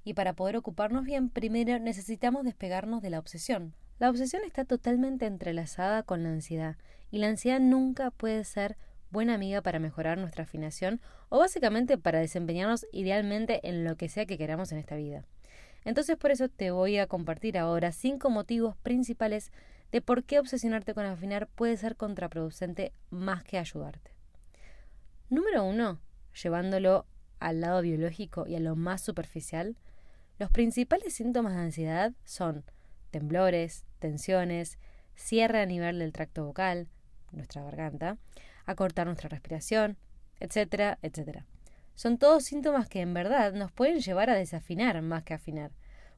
Y 0.03 0.15
para 0.15 0.33
poder 0.33 0.57
ocuparnos 0.57 1.05
bien, 1.05 1.29
primero 1.29 1.79
necesitamos 1.79 2.43
despegarnos 2.43 3.03
de 3.03 3.11
la 3.11 3.19
obsesión. 3.19 3.75
La 3.99 4.09
obsesión 4.09 4.41
está 4.47 4.65
totalmente 4.65 5.27
entrelazada 5.27 6.05
con 6.05 6.23
la 6.23 6.31
ansiedad, 6.31 6.79
y 7.11 7.19
la 7.19 7.29
ansiedad 7.29 7.61
nunca 7.61 8.11
puede 8.11 8.45
ser 8.45 8.79
buena 9.15 9.33
amiga 9.33 9.63
para 9.63 9.79
mejorar 9.79 10.19
nuestra 10.19 10.45
afinación 10.45 11.01
o 11.31 11.39
básicamente 11.39 11.97
para 11.97 12.19
desempeñarnos 12.19 12.87
idealmente 12.93 13.67
en 13.67 13.85
lo 13.85 13.97
que 13.97 14.11
sea 14.11 14.27
que 14.27 14.37
queramos 14.37 14.73
en 14.73 14.79
esta 14.79 14.97
vida. 14.97 15.25
Entonces 15.87 16.19
por 16.19 16.31
eso 16.31 16.51
te 16.51 16.71
voy 16.71 16.99
a 16.99 17.07
compartir 17.07 17.57
ahora 17.57 17.93
cinco 17.93 18.29
motivos 18.29 18.77
principales 18.77 19.53
de 19.93 20.03
por 20.03 20.25
qué 20.25 20.39
obsesionarte 20.41 20.93
con 20.93 21.07
afinar 21.07 21.47
puede 21.47 21.77
ser 21.77 21.97
contraproducente 21.97 22.93
más 23.11 23.45
que 23.45 23.59
ayudarte. 23.59 24.11
Número 25.31 25.65
uno, 25.65 26.01
llevándolo 26.43 27.07
al 27.39 27.61
lado 27.61 27.81
biológico 27.83 28.47
y 28.47 28.57
a 28.57 28.61
lo 28.61 28.75
más 28.75 29.01
superficial, 29.01 29.77
los 30.39 30.51
principales 30.51 31.15
síntomas 31.15 31.55
de 31.55 31.61
ansiedad 31.61 32.13
son 32.25 32.65
temblores, 33.13 33.85
tensiones, 34.01 34.79
cierre 35.15 35.61
a 35.63 35.67
nivel 35.67 36.01
del 36.01 36.13
tracto 36.13 36.45
vocal, 36.45 36.89
nuestra 37.31 37.63
garganta, 37.63 38.19
acortar 38.67 39.07
nuestra 39.07 39.29
respiración, 39.29 39.97
etcétera, 40.41 40.99
etcétera 41.03 41.47
son 41.95 42.19
todos 42.19 42.45
síntomas 42.45 42.89
que 42.89 43.01
en 43.01 43.15
verdad 43.15 43.53
nos 43.53 43.71
pueden 43.71 44.01
llevar 44.01 44.29
a 44.29 44.35
desafinar 44.35 45.01
más 45.03 45.23
que 45.23 45.35
afinar. 45.35 45.71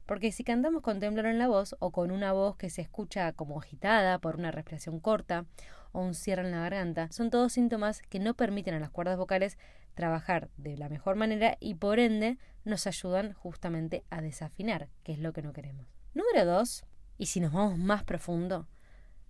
Porque 0.05 0.31
si 0.31 0.43
cantamos 0.43 0.81
con 0.81 0.99
temblor 0.99 1.27
en 1.27 1.37
la 1.37 1.47
voz 1.47 1.75
o 1.79 1.91
con 1.91 2.11
una 2.11 2.31
voz 2.31 2.55
que 2.55 2.69
se 2.69 2.81
escucha 2.81 3.31
como 3.33 3.59
agitada 3.59 4.19
por 4.19 4.37
una 4.37 4.51
respiración 4.51 4.99
corta 4.99 5.45
o 5.91 6.01
un 6.01 6.15
cierre 6.15 6.43
en 6.43 6.51
la 6.51 6.61
garganta, 6.61 7.11
son 7.11 7.29
todos 7.29 7.53
síntomas 7.53 8.01
que 8.01 8.19
no 8.19 8.33
permiten 8.33 8.73
a 8.73 8.79
las 8.79 8.89
cuerdas 8.89 9.17
vocales 9.17 9.57
trabajar 9.93 10.49
de 10.57 10.77
la 10.77 10.89
mejor 10.89 11.15
manera 11.15 11.57
y 11.59 11.75
por 11.75 11.99
ende 11.99 12.37
nos 12.63 12.87
ayudan 12.87 13.33
justamente 13.33 14.03
a 14.09 14.21
desafinar, 14.21 14.89
que 15.03 15.11
es 15.11 15.19
lo 15.19 15.33
que 15.33 15.41
no 15.41 15.53
queremos. 15.53 15.87
Número 16.13 16.45
dos, 16.45 16.85
y 17.17 17.27
si 17.27 17.39
nos 17.39 17.51
vamos 17.51 17.77
más 17.77 18.03
profundo, 18.03 18.67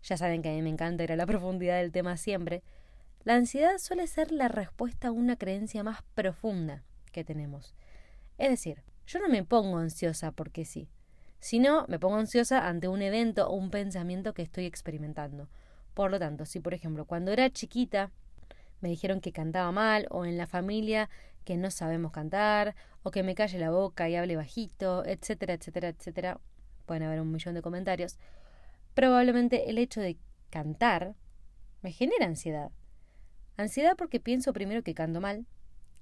ya 0.03 0.15
saben 0.15 0.41
que 0.41 0.49
a 0.49 0.53
mí 0.53 0.61
me 0.61 0.69
encanta 0.69 1.03
ir 1.03 1.11
a 1.11 1.15
la 1.15 1.25
profundidad 1.25 1.77
del 1.77 1.91
tema 1.91 2.17
siempre, 2.17 2.63
la 3.27 3.35
ansiedad 3.35 3.77
suele 3.77 4.07
ser 4.07 4.31
la 4.31 4.47
respuesta 4.47 5.09
a 5.09 5.11
una 5.11 5.35
creencia 5.35 5.83
más 5.83 6.01
profunda 6.15 6.85
que 7.11 7.25
tenemos. 7.25 7.75
Es 8.37 8.49
decir, 8.49 8.83
yo 9.05 9.19
no 9.19 9.27
me 9.27 9.43
pongo 9.43 9.79
ansiosa 9.79 10.31
porque 10.31 10.63
sí, 10.63 10.87
sino 11.41 11.85
me 11.89 11.99
pongo 11.99 12.15
ansiosa 12.15 12.69
ante 12.69 12.87
un 12.87 13.01
evento 13.01 13.49
o 13.49 13.55
un 13.57 13.69
pensamiento 13.69 14.33
que 14.33 14.43
estoy 14.43 14.65
experimentando. 14.65 15.49
Por 15.93 16.09
lo 16.09 16.19
tanto, 16.19 16.45
si 16.45 16.61
por 16.61 16.73
ejemplo 16.73 17.03
cuando 17.03 17.33
era 17.33 17.49
chiquita 17.49 18.11
me 18.79 18.87
dijeron 18.87 19.19
que 19.19 19.33
cantaba 19.33 19.73
mal 19.73 20.07
o 20.09 20.23
en 20.23 20.37
la 20.37 20.47
familia 20.47 21.09
que 21.43 21.57
no 21.57 21.69
sabemos 21.69 22.13
cantar 22.13 22.75
o 23.03 23.11
que 23.11 23.23
me 23.23 23.35
calle 23.35 23.59
la 23.59 23.71
boca 23.71 24.07
y 24.07 24.15
hable 24.15 24.37
bajito, 24.37 25.03
etcétera, 25.05 25.55
etcétera, 25.55 25.89
etcétera, 25.89 26.39
pueden 26.85 27.03
haber 27.03 27.19
un 27.19 27.33
millón 27.33 27.55
de 27.55 27.61
comentarios, 27.61 28.19
probablemente 28.93 29.69
el 29.69 29.79
hecho 29.79 29.99
de 29.99 30.15
cantar 30.49 31.15
me 31.81 31.91
genera 31.91 32.25
ansiedad. 32.25 32.71
Ansiedad 33.57 33.95
porque 33.97 34.19
pienso 34.19 34.53
primero 34.53 34.83
que 34.83 34.93
canto 34.93 35.19
mal, 35.19 35.47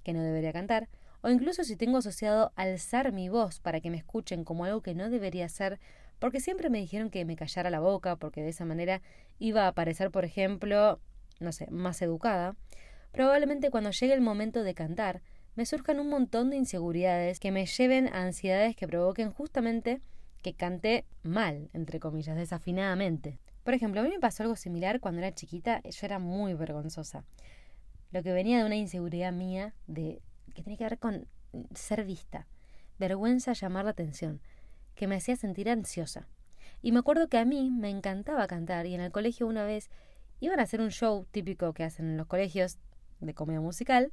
que 0.04 0.12
no 0.12 0.22
debería 0.22 0.52
cantar, 0.52 0.88
o 1.22 1.30
incluso 1.30 1.64
si 1.64 1.74
tengo 1.74 1.98
asociado 1.98 2.52
alzar 2.54 3.12
mi 3.12 3.30
voz 3.30 3.60
para 3.60 3.80
que 3.80 3.90
me 3.90 3.96
escuchen 3.96 4.44
como 4.44 4.66
algo 4.66 4.82
que 4.82 4.94
no 4.94 5.08
debería 5.08 5.48
ser, 5.48 5.80
porque 6.18 6.40
siempre 6.40 6.68
me 6.68 6.78
dijeron 6.78 7.08
que 7.10 7.24
me 7.24 7.34
callara 7.34 7.70
la 7.70 7.80
boca, 7.80 8.16
porque 8.16 8.42
de 8.42 8.50
esa 8.50 8.66
manera 8.66 9.00
iba 9.38 9.66
a 9.66 9.72
parecer, 9.72 10.10
por 10.10 10.26
ejemplo, 10.26 11.00
no 11.40 11.50
sé, 11.50 11.66
más 11.70 12.02
educada, 12.02 12.56
probablemente 13.10 13.70
cuando 13.70 13.90
llegue 13.90 14.12
el 14.12 14.20
momento 14.20 14.62
de 14.62 14.74
cantar, 14.74 15.22
me 15.54 15.64
surjan 15.64 15.98
un 15.98 16.10
montón 16.10 16.50
de 16.50 16.56
inseguridades 16.58 17.40
que 17.40 17.52
me 17.52 17.64
lleven 17.64 18.08
a 18.08 18.22
ansiedades 18.22 18.76
que 18.76 18.86
provoquen 18.86 19.32
justamente 19.32 20.02
que 20.42 20.52
cante 20.52 21.06
mal, 21.22 21.70
entre 21.72 22.00
comillas, 22.00 22.36
desafinadamente. 22.36 23.38
Por 23.66 23.74
ejemplo, 23.74 24.00
a 24.00 24.04
mí 24.04 24.10
me 24.10 24.20
pasó 24.20 24.44
algo 24.44 24.54
similar 24.54 25.00
cuando 25.00 25.18
era 25.18 25.34
chiquita, 25.34 25.82
yo 25.82 26.06
era 26.06 26.20
muy 26.20 26.54
vergonzosa. 26.54 27.24
Lo 28.12 28.22
que 28.22 28.32
venía 28.32 28.58
de 28.60 28.64
una 28.64 28.76
inseguridad 28.76 29.32
mía 29.32 29.74
de 29.88 30.22
que 30.54 30.62
tenía 30.62 30.78
que 30.78 30.84
ver 30.84 30.98
con 31.00 31.26
ser 31.74 32.04
vista, 32.04 32.46
vergüenza 33.00 33.54
llamar 33.54 33.86
la 33.86 33.90
atención, 33.90 34.40
que 34.94 35.08
me 35.08 35.16
hacía 35.16 35.34
sentir 35.34 35.68
ansiosa. 35.68 36.28
Y 36.80 36.92
me 36.92 37.00
acuerdo 37.00 37.26
que 37.26 37.38
a 37.38 37.44
mí 37.44 37.72
me 37.72 37.90
encantaba 37.90 38.46
cantar 38.46 38.86
y 38.86 38.94
en 38.94 39.00
el 39.00 39.10
colegio 39.10 39.48
una 39.48 39.64
vez 39.64 39.90
iban 40.38 40.60
a 40.60 40.62
hacer 40.62 40.80
un 40.80 40.92
show 40.92 41.26
típico 41.32 41.72
que 41.72 41.82
hacen 41.82 42.06
en 42.06 42.16
los 42.18 42.28
colegios 42.28 42.78
de 43.18 43.34
comedia 43.34 43.60
musical 43.60 44.12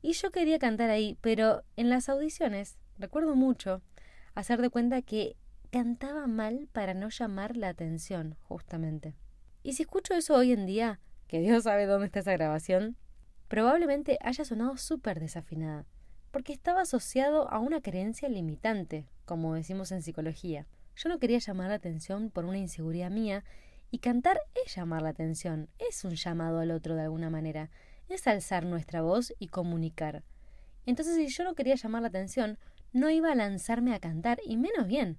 y 0.00 0.12
yo 0.12 0.30
quería 0.30 0.60
cantar 0.60 0.90
ahí, 0.90 1.18
pero 1.20 1.64
en 1.74 1.90
las 1.90 2.08
audiciones 2.08 2.78
recuerdo 3.00 3.34
mucho 3.34 3.82
hacer 4.36 4.62
de 4.62 4.70
cuenta 4.70 5.02
que 5.02 5.34
cantaba 5.72 6.26
mal 6.26 6.68
para 6.70 6.92
no 6.92 7.08
llamar 7.08 7.56
la 7.56 7.70
atención, 7.70 8.36
justamente. 8.42 9.16
Y 9.62 9.72
si 9.72 9.84
escucho 9.84 10.12
eso 10.12 10.34
hoy 10.34 10.52
en 10.52 10.66
día, 10.66 11.00
que 11.28 11.40
Dios 11.40 11.64
sabe 11.64 11.86
dónde 11.86 12.04
está 12.04 12.20
esa 12.20 12.32
grabación, 12.32 12.98
probablemente 13.48 14.18
haya 14.20 14.44
sonado 14.44 14.76
súper 14.76 15.18
desafinada, 15.18 15.86
porque 16.30 16.52
estaba 16.52 16.82
asociado 16.82 17.50
a 17.50 17.58
una 17.58 17.80
creencia 17.80 18.28
limitante, 18.28 19.08
como 19.24 19.54
decimos 19.54 19.92
en 19.92 20.02
psicología. 20.02 20.66
Yo 20.94 21.08
no 21.08 21.18
quería 21.18 21.38
llamar 21.38 21.70
la 21.70 21.76
atención 21.76 22.30
por 22.30 22.44
una 22.44 22.58
inseguridad 22.58 23.10
mía 23.10 23.42
y 23.90 24.00
cantar 24.00 24.42
es 24.66 24.76
llamar 24.76 25.00
la 25.00 25.08
atención, 25.08 25.70
es 25.78 26.04
un 26.04 26.16
llamado 26.16 26.58
al 26.58 26.70
otro 26.70 26.96
de 26.96 27.02
alguna 27.02 27.30
manera, 27.30 27.70
es 28.10 28.26
alzar 28.26 28.66
nuestra 28.66 29.00
voz 29.00 29.32
y 29.38 29.48
comunicar. 29.48 30.22
Entonces 30.84 31.16
si 31.16 31.28
yo 31.28 31.44
no 31.44 31.54
quería 31.54 31.76
llamar 31.76 32.02
la 32.02 32.08
atención, 32.08 32.58
no 32.92 33.08
iba 33.08 33.32
a 33.32 33.34
lanzarme 33.34 33.94
a 33.94 34.00
cantar 34.00 34.38
y 34.44 34.58
menos 34.58 34.86
bien. 34.86 35.16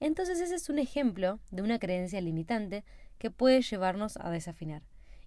Entonces 0.00 0.40
ese 0.40 0.54
es 0.54 0.68
un 0.68 0.78
ejemplo 0.78 1.40
de 1.50 1.62
una 1.62 1.78
creencia 1.78 2.20
limitante 2.20 2.84
que 3.18 3.30
puede 3.30 3.62
llevarnos 3.62 4.16
a 4.16 4.30
desafinar. 4.30 4.82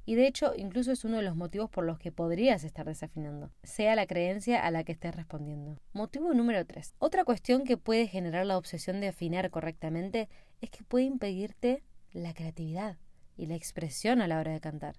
Y 0.05 0.15
de 0.15 0.25
hecho, 0.25 0.53
incluso 0.57 0.91
es 0.91 1.05
uno 1.05 1.17
de 1.17 1.23
los 1.23 1.35
motivos 1.35 1.69
por 1.69 1.85
los 1.85 1.99
que 1.99 2.11
podrías 2.11 2.63
estar 2.63 2.87
desafinando, 2.87 3.51
sea 3.63 3.95
la 3.95 4.07
creencia 4.07 4.65
a 4.65 4.71
la 4.71 4.83
que 4.83 4.93
estés 4.93 5.15
respondiendo. 5.15 5.77
Motivo 5.93 6.33
número 6.33 6.65
3. 6.65 6.95
Otra 6.97 7.23
cuestión 7.23 7.63
que 7.65 7.77
puede 7.77 8.07
generar 8.07 8.45
la 8.45 8.57
obsesión 8.57 8.99
de 8.99 9.09
afinar 9.09 9.51
correctamente 9.51 10.27
es 10.59 10.71
que 10.71 10.83
puede 10.83 11.05
impedirte 11.05 11.83
la 12.13 12.33
creatividad 12.33 12.97
y 13.37 13.45
la 13.45 13.55
expresión 13.55 14.21
a 14.21 14.27
la 14.27 14.39
hora 14.39 14.51
de 14.51 14.59
cantar. 14.59 14.95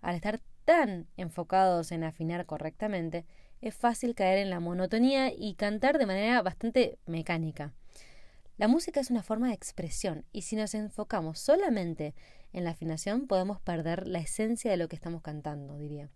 Al 0.00 0.16
estar 0.16 0.40
tan 0.64 1.06
enfocados 1.16 1.92
en 1.92 2.04
afinar 2.04 2.44
correctamente, 2.44 3.24
es 3.60 3.74
fácil 3.74 4.14
caer 4.14 4.38
en 4.38 4.50
la 4.50 4.60
monotonía 4.60 5.32
y 5.32 5.54
cantar 5.54 5.98
de 5.98 6.06
manera 6.06 6.42
bastante 6.42 6.98
mecánica. 7.06 7.72
La 8.56 8.68
música 8.68 9.00
es 9.00 9.10
una 9.10 9.24
forma 9.24 9.48
de 9.48 9.54
expresión 9.54 10.24
y 10.30 10.42
si 10.42 10.54
nos 10.54 10.74
enfocamos 10.74 11.40
solamente 11.40 12.14
en 12.52 12.62
la 12.62 12.70
afinación 12.70 13.26
podemos 13.26 13.60
perder 13.60 14.06
la 14.06 14.20
esencia 14.20 14.70
de 14.70 14.76
lo 14.76 14.86
que 14.86 14.94
estamos 14.94 15.22
cantando, 15.22 15.76
diría. 15.76 16.08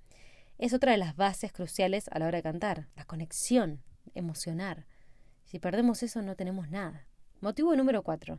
Es 0.57 0.73
otra 0.73 0.93
de 0.93 0.99
las 0.99 1.17
bases 1.17 1.53
cruciales 1.53 2.07
a 2.13 2.21
la 2.21 2.29
hora 2.29 2.39
de 2.39 2.45
cantar, 2.45 2.87
la 2.95 3.05
conexión, 3.05 3.83
emocionar. 4.15 4.87
Si 5.47 5.59
perdemos 5.59 6.05
eso 6.05 6.23
no 6.23 6.37
tenemos 6.37 6.71
nada. 6.71 7.09
Motivo 7.41 7.75
número 7.75 8.05
4. 8.05 8.39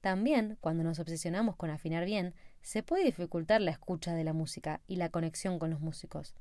También, 0.00 0.58
cuando 0.60 0.82
nos 0.82 0.98
obsesionamos 0.98 1.54
con 1.54 1.70
afinar 1.70 2.04
bien, 2.04 2.34
se 2.60 2.82
puede 2.82 3.04
dificultar 3.04 3.60
la 3.60 3.70
escucha 3.70 4.14
de 4.14 4.24
la 4.24 4.32
música 4.32 4.80
y 4.88 4.96
la 4.96 5.10
conexión 5.10 5.60
con 5.60 5.70
los 5.70 5.80
músicos. 5.80 6.34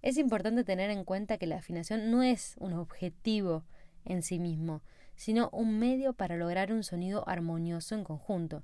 Es 0.00 0.16
importante 0.16 0.62
tener 0.62 0.90
en 0.90 1.04
cuenta 1.04 1.38
que 1.38 1.48
la 1.48 1.56
afinación 1.56 2.12
no 2.12 2.22
es 2.22 2.54
un 2.58 2.72
objetivo 2.74 3.64
en 4.04 4.22
sí 4.22 4.38
mismo, 4.38 4.82
sino 5.16 5.50
un 5.50 5.78
medio 5.78 6.12
para 6.12 6.36
lograr 6.36 6.72
un 6.72 6.84
sonido 6.84 7.28
armonioso 7.28 7.94
en 7.94 8.04
conjunto. 8.04 8.62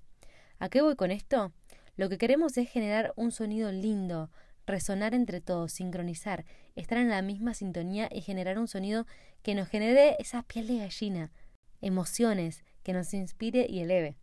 ¿A 0.59 0.69
qué 0.69 0.83
voy 0.83 0.95
con 0.95 1.11
esto? 1.11 1.53
Lo 1.97 2.09
que 2.09 2.19
queremos 2.19 2.57
es 2.57 2.71
generar 2.71 3.13
un 3.17 3.33
sonido 3.33 3.73
lindo, 3.73 4.31
resonar 4.67 5.15
entre 5.15 5.41
todos, 5.41 5.73
sincronizar, 5.73 6.45
estar 6.77 6.99
en 6.99 7.09
la 7.09 7.23
misma 7.23 7.55
sintonía 7.55 8.09
y 8.13 8.21
generar 8.21 8.59
un 8.59 8.69
sonido 8.69 9.07
que 9.43 9.55
nos 9.55 9.69
genere 9.69 10.17
esa 10.19 10.43
piel 10.43 10.69
de 10.69 10.79
gallina, 10.79 11.33
emociones, 11.81 12.65
que 12.83 12.93
nos 12.93 13.13
inspire 13.13 13.67
y 13.69 13.81
eleve. 13.81 14.17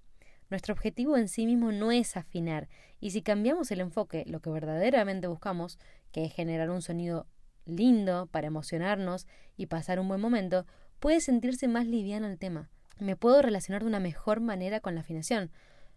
Nuestro 0.49 0.73
objetivo 0.73 1.17
en 1.17 1.27
sí 1.27 1.45
mismo 1.45 1.71
no 1.71 1.91
es 1.91 2.17
afinar, 2.17 2.69
y 2.99 3.11
si 3.11 3.21
cambiamos 3.21 3.69
el 3.71 3.81
enfoque, 3.81 4.23
lo 4.27 4.39
que 4.39 4.49
verdaderamente 4.49 5.27
buscamos, 5.27 5.77
que 6.11 6.25
es 6.25 6.33
generar 6.33 6.69
un 6.69 6.81
sonido 6.81 7.27
lindo 7.65 8.27
para 8.27 8.47
emocionarnos 8.47 9.27
y 9.57 9.67
pasar 9.67 9.99
un 9.99 10.07
buen 10.07 10.21
momento, 10.21 10.65
puede 10.99 11.21
sentirse 11.21 11.67
más 11.67 11.87
liviano 11.87 12.27
el 12.27 12.37
tema. 12.37 12.69
Me 12.99 13.15
puedo 13.15 13.41
relacionar 13.41 13.81
de 13.81 13.87
una 13.87 13.99
mejor 13.99 14.41
manera 14.41 14.79
con 14.81 14.95
la 14.95 15.01
afinación, 15.01 15.51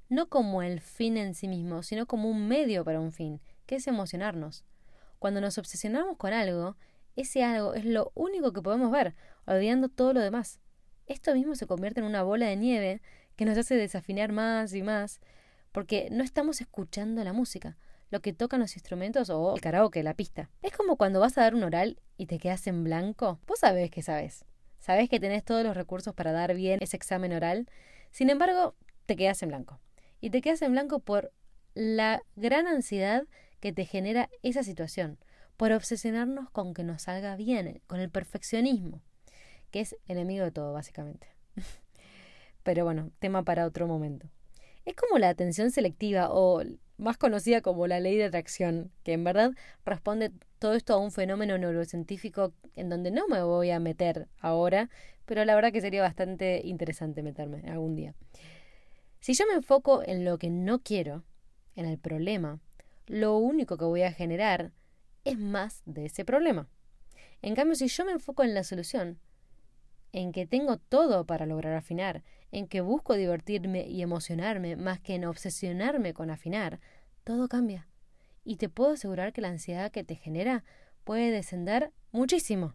no 0.09 0.29
como 0.29 0.63
el 0.63 0.81
fin 0.81 1.17
en 1.17 1.35
sí 1.35 1.49
mismo, 1.49 1.83
sino 1.83 2.07
como 2.07 2.31
un 2.31 2.47
medio 2.47 2.85
para 2.85 3.01
un 3.01 3.13
fin, 3.13 3.41
que 3.67 3.77
es 3.77 3.87
emocionarnos. 3.87 4.65
Cuando 5.19 5.41
nos 5.41 5.59
obsesionamos 5.59 6.17
con 6.17 6.33
algo, 6.33 6.77
ese 7.17 7.43
algo 7.45 7.75
es 7.75 7.85
lo 7.85 8.13
único 8.15 8.53
que 8.53 8.63
podemos 8.63 8.91
ver, 8.91 9.15
olvidando 9.47 9.89
todo 9.89 10.13
lo 10.13 10.21
demás. 10.21 10.61
Esto 11.07 11.35
mismo 11.35 11.55
se 11.57 11.67
convierte 11.67 12.01
en 12.01 12.07
una 12.07 12.23
bola 12.23 12.47
de 12.47 12.57
nieve 12.57 13.03
que 13.37 13.45
nos 13.45 13.59
hace 13.59 13.75
desafinar 13.75 14.33
más 14.33 14.73
y 14.75 14.83
más, 14.83 15.21
porque 15.73 16.09
no 16.11 16.23
estamos 16.23 16.61
escuchando 16.61 17.25
la 17.25 17.33
música, 17.33 17.77
lo 18.11 18.21
que 18.21 18.33
tocan 18.33 18.61
los 18.61 18.77
instrumentos 18.77 19.31
o 19.31 19.55
el 19.55 19.61
karaoke, 19.61 20.03
la 20.03 20.15
pista. 20.15 20.51
Es 20.61 20.73
como 20.73 20.97
cuando 20.97 21.19
vas 21.19 21.39
a 21.39 21.43
dar 21.43 21.55
un 21.55 21.65
oral 21.65 21.99
y 22.17 22.27
te 22.27 22.39
quedas 22.39 22.67
en 22.67 22.85
blanco. 22.85 23.41
Vos 23.47 23.61
sabés 23.61 23.91
que 23.91 24.03
sabés. 24.03 24.45
Sabés 24.83 25.09
que 25.09 25.21
tenés 25.21 25.45
todos 25.45 25.63
los 25.63 25.77
recursos 25.77 26.13
para 26.13 26.33
dar 26.33 26.57
bien 26.57 26.81
ese 26.83 26.97
examen 26.97 27.33
oral. 27.33 27.69
Sin 28.11 28.31
embargo, 28.31 28.75
te 29.07 29.15
quedas 29.15 29.41
en 29.45 29.51
blanco. 29.51 29.79
Y 30.21 30.31
te 30.31 30.41
quedas 30.41 30.61
en 30.61 30.73
blanco 30.73 30.99
por 30.99 31.33
la 31.75 32.21
gran 32.35 32.67
ansiedad 32.67 33.23
que 33.61 33.73
te 33.73 33.85
genera 33.85 34.29
esa 34.43 34.65
situación, 34.65 35.19
por 35.57 35.71
obsesionarnos 35.71 36.51
con 36.51 36.75
que 36.75 36.83
nos 36.83 37.03
salga 37.03 37.37
bien, 37.37 37.81
con 37.87 38.01
el 38.01 38.11
perfeccionismo, 38.11 39.03
que 39.71 39.79
es 39.79 39.97
enemigo 40.09 40.45
de 40.45 40.51
todo, 40.51 40.73
básicamente. 40.73 41.29
Pero 42.65 42.85
bueno, 42.85 43.13
tema 43.21 43.45
para 43.45 43.67
otro 43.67 43.87
momento. 43.87 44.27
Es 44.85 44.97
como 44.97 45.17
la 45.19 45.29
atención 45.29 45.71
selectiva 45.71 46.33
o 46.33 46.61
más 46.97 47.17
conocida 47.17 47.61
como 47.61 47.87
la 47.87 48.01
ley 48.01 48.17
de 48.17 48.25
atracción, 48.25 48.91
que 49.03 49.13
en 49.13 49.25
verdad 49.25 49.53
responde 49.85 50.33
todo 50.59 50.75
esto 50.75 50.95
a 50.95 50.99
un 50.99 51.11
fenómeno 51.11 51.59
neurocientífico 51.59 52.53
en 52.77 52.89
donde 52.89 53.11
no 53.11 53.27
me 53.29 53.43
voy 53.43 53.71
a 53.71 53.81
meter 53.81 54.29
ahora, 54.39 54.91
pero 55.25 55.45
la 55.45 55.55
verdad 55.55 55.73
que 55.73 55.81
sería 55.81 56.03
bastante 56.03 56.61
interesante 56.65 57.23
meterme 57.23 57.63
algún 57.71 57.97
día. 57.97 58.15
Si 59.21 59.35
yo 59.35 59.45
me 59.47 59.55
enfoco 59.55 60.03
en 60.05 60.25
lo 60.25 60.39
que 60.39 60.51
no 60.51 60.81
quiero, 60.81 61.25
en 61.77 61.87
el 61.87 61.99
problema, 61.99 62.61
lo 63.07 63.37
único 63.37 63.77
que 63.77 63.85
voy 63.85 64.03
a 64.03 64.13
generar 64.13 64.73
es 65.25 65.39
más 65.39 65.83
de 65.85 66.07
ese 66.07 66.25
problema. 66.25 66.69
En 67.41 67.55
cambio, 67.55 67.75
si 67.75 67.89
yo 67.89 68.05
me 68.05 68.13
enfoco 68.13 68.43
en 68.45 68.55
la 68.55 68.65
solución, 68.65 69.19
en 70.13 70.33
que 70.33 70.47
tengo 70.47 70.77
todo 70.77 71.25
para 71.25 71.47
lograr 71.47 71.75
afinar, 71.75 72.23
en 72.53 72.69
que 72.69 72.83
busco 72.83 73.15
divertirme 73.15 73.89
y 73.89 74.03
emocionarme 74.03 74.77
más 74.77 75.01
que 75.01 75.15
en 75.15 75.25
obsesionarme 75.25 76.15
con 76.15 76.31
afinar, 76.31 76.79
todo 77.25 77.49
cambia. 77.49 77.89
Y 78.45 78.57
te 78.57 78.69
puedo 78.69 78.93
asegurar 78.93 79.33
que 79.33 79.41
la 79.41 79.49
ansiedad 79.49 79.91
que 79.91 80.05
te 80.05 80.15
genera 80.15 80.63
puede 81.05 81.31
descender 81.31 81.91
muchísimo. 82.13 82.75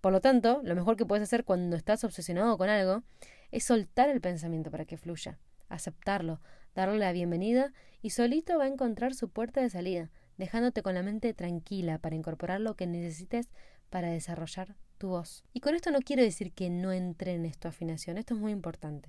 Por 0.00 0.12
lo 0.12 0.20
tanto, 0.20 0.60
lo 0.64 0.74
mejor 0.74 0.96
que 0.96 1.06
puedes 1.06 1.22
hacer 1.22 1.44
cuando 1.44 1.76
estás 1.76 2.02
obsesionado 2.04 2.58
con 2.58 2.68
algo 2.68 3.02
es 3.50 3.64
soltar 3.64 4.08
el 4.08 4.20
pensamiento 4.20 4.70
para 4.70 4.84
que 4.84 4.96
fluya, 4.96 5.38
aceptarlo, 5.68 6.40
darle 6.74 6.98
la 6.98 7.12
bienvenida 7.12 7.72
y 8.02 8.10
solito 8.10 8.58
va 8.58 8.64
a 8.64 8.68
encontrar 8.68 9.14
su 9.14 9.28
puerta 9.28 9.60
de 9.60 9.70
salida, 9.70 10.10
dejándote 10.36 10.82
con 10.82 10.94
la 10.94 11.02
mente 11.02 11.32
tranquila 11.34 11.98
para 11.98 12.16
incorporar 12.16 12.60
lo 12.60 12.74
que 12.74 12.86
necesites 12.86 13.48
para 13.94 14.10
desarrollar 14.10 14.74
tu 14.98 15.10
voz. 15.10 15.44
Y 15.52 15.60
con 15.60 15.76
esto 15.76 15.92
no 15.92 16.00
quiero 16.00 16.20
decir 16.20 16.50
que 16.50 16.68
no 16.68 16.90
entrenes 16.90 17.58
tu 17.58 17.68
afinación, 17.68 18.18
esto 18.18 18.34
es 18.34 18.40
muy 18.40 18.50
importante. 18.50 19.08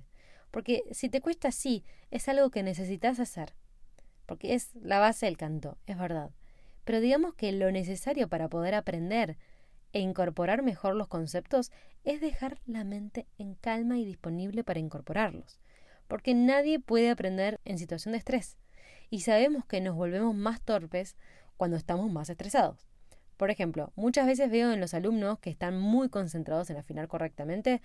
Porque 0.52 0.84
si 0.92 1.08
te 1.08 1.20
cuesta 1.20 1.48
así, 1.48 1.84
es 2.12 2.28
algo 2.28 2.50
que 2.50 2.62
necesitas 2.62 3.18
hacer. 3.18 3.56
Porque 4.26 4.54
es 4.54 4.76
la 4.76 5.00
base 5.00 5.26
del 5.26 5.36
canto, 5.36 5.76
es 5.88 5.98
verdad. 5.98 6.30
Pero 6.84 7.00
digamos 7.00 7.34
que 7.34 7.50
lo 7.50 7.72
necesario 7.72 8.28
para 8.28 8.48
poder 8.48 8.76
aprender 8.76 9.38
e 9.92 9.98
incorporar 9.98 10.62
mejor 10.62 10.94
los 10.94 11.08
conceptos 11.08 11.72
es 12.04 12.20
dejar 12.20 12.60
la 12.64 12.84
mente 12.84 13.26
en 13.38 13.56
calma 13.56 13.98
y 13.98 14.04
disponible 14.04 14.62
para 14.62 14.78
incorporarlos. 14.78 15.58
Porque 16.06 16.32
nadie 16.32 16.78
puede 16.78 17.10
aprender 17.10 17.58
en 17.64 17.78
situación 17.78 18.12
de 18.12 18.18
estrés. 18.18 18.56
Y 19.10 19.22
sabemos 19.22 19.66
que 19.66 19.80
nos 19.80 19.96
volvemos 19.96 20.36
más 20.36 20.60
torpes 20.60 21.16
cuando 21.56 21.76
estamos 21.76 22.08
más 22.12 22.30
estresados. 22.30 22.85
Por 23.36 23.50
ejemplo, 23.50 23.92
muchas 23.96 24.26
veces 24.26 24.50
veo 24.50 24.72
en 24.72 24.80
los 24.80 24.94
alumnos 24.94 25.38
que 25.38 25.50
están 25.50 25.78
muy 25.78 26.08
concentrados 26.08 26.70
en 26.70 26.78
afinar 26.78 27.08
correctamente, 27.08 27.82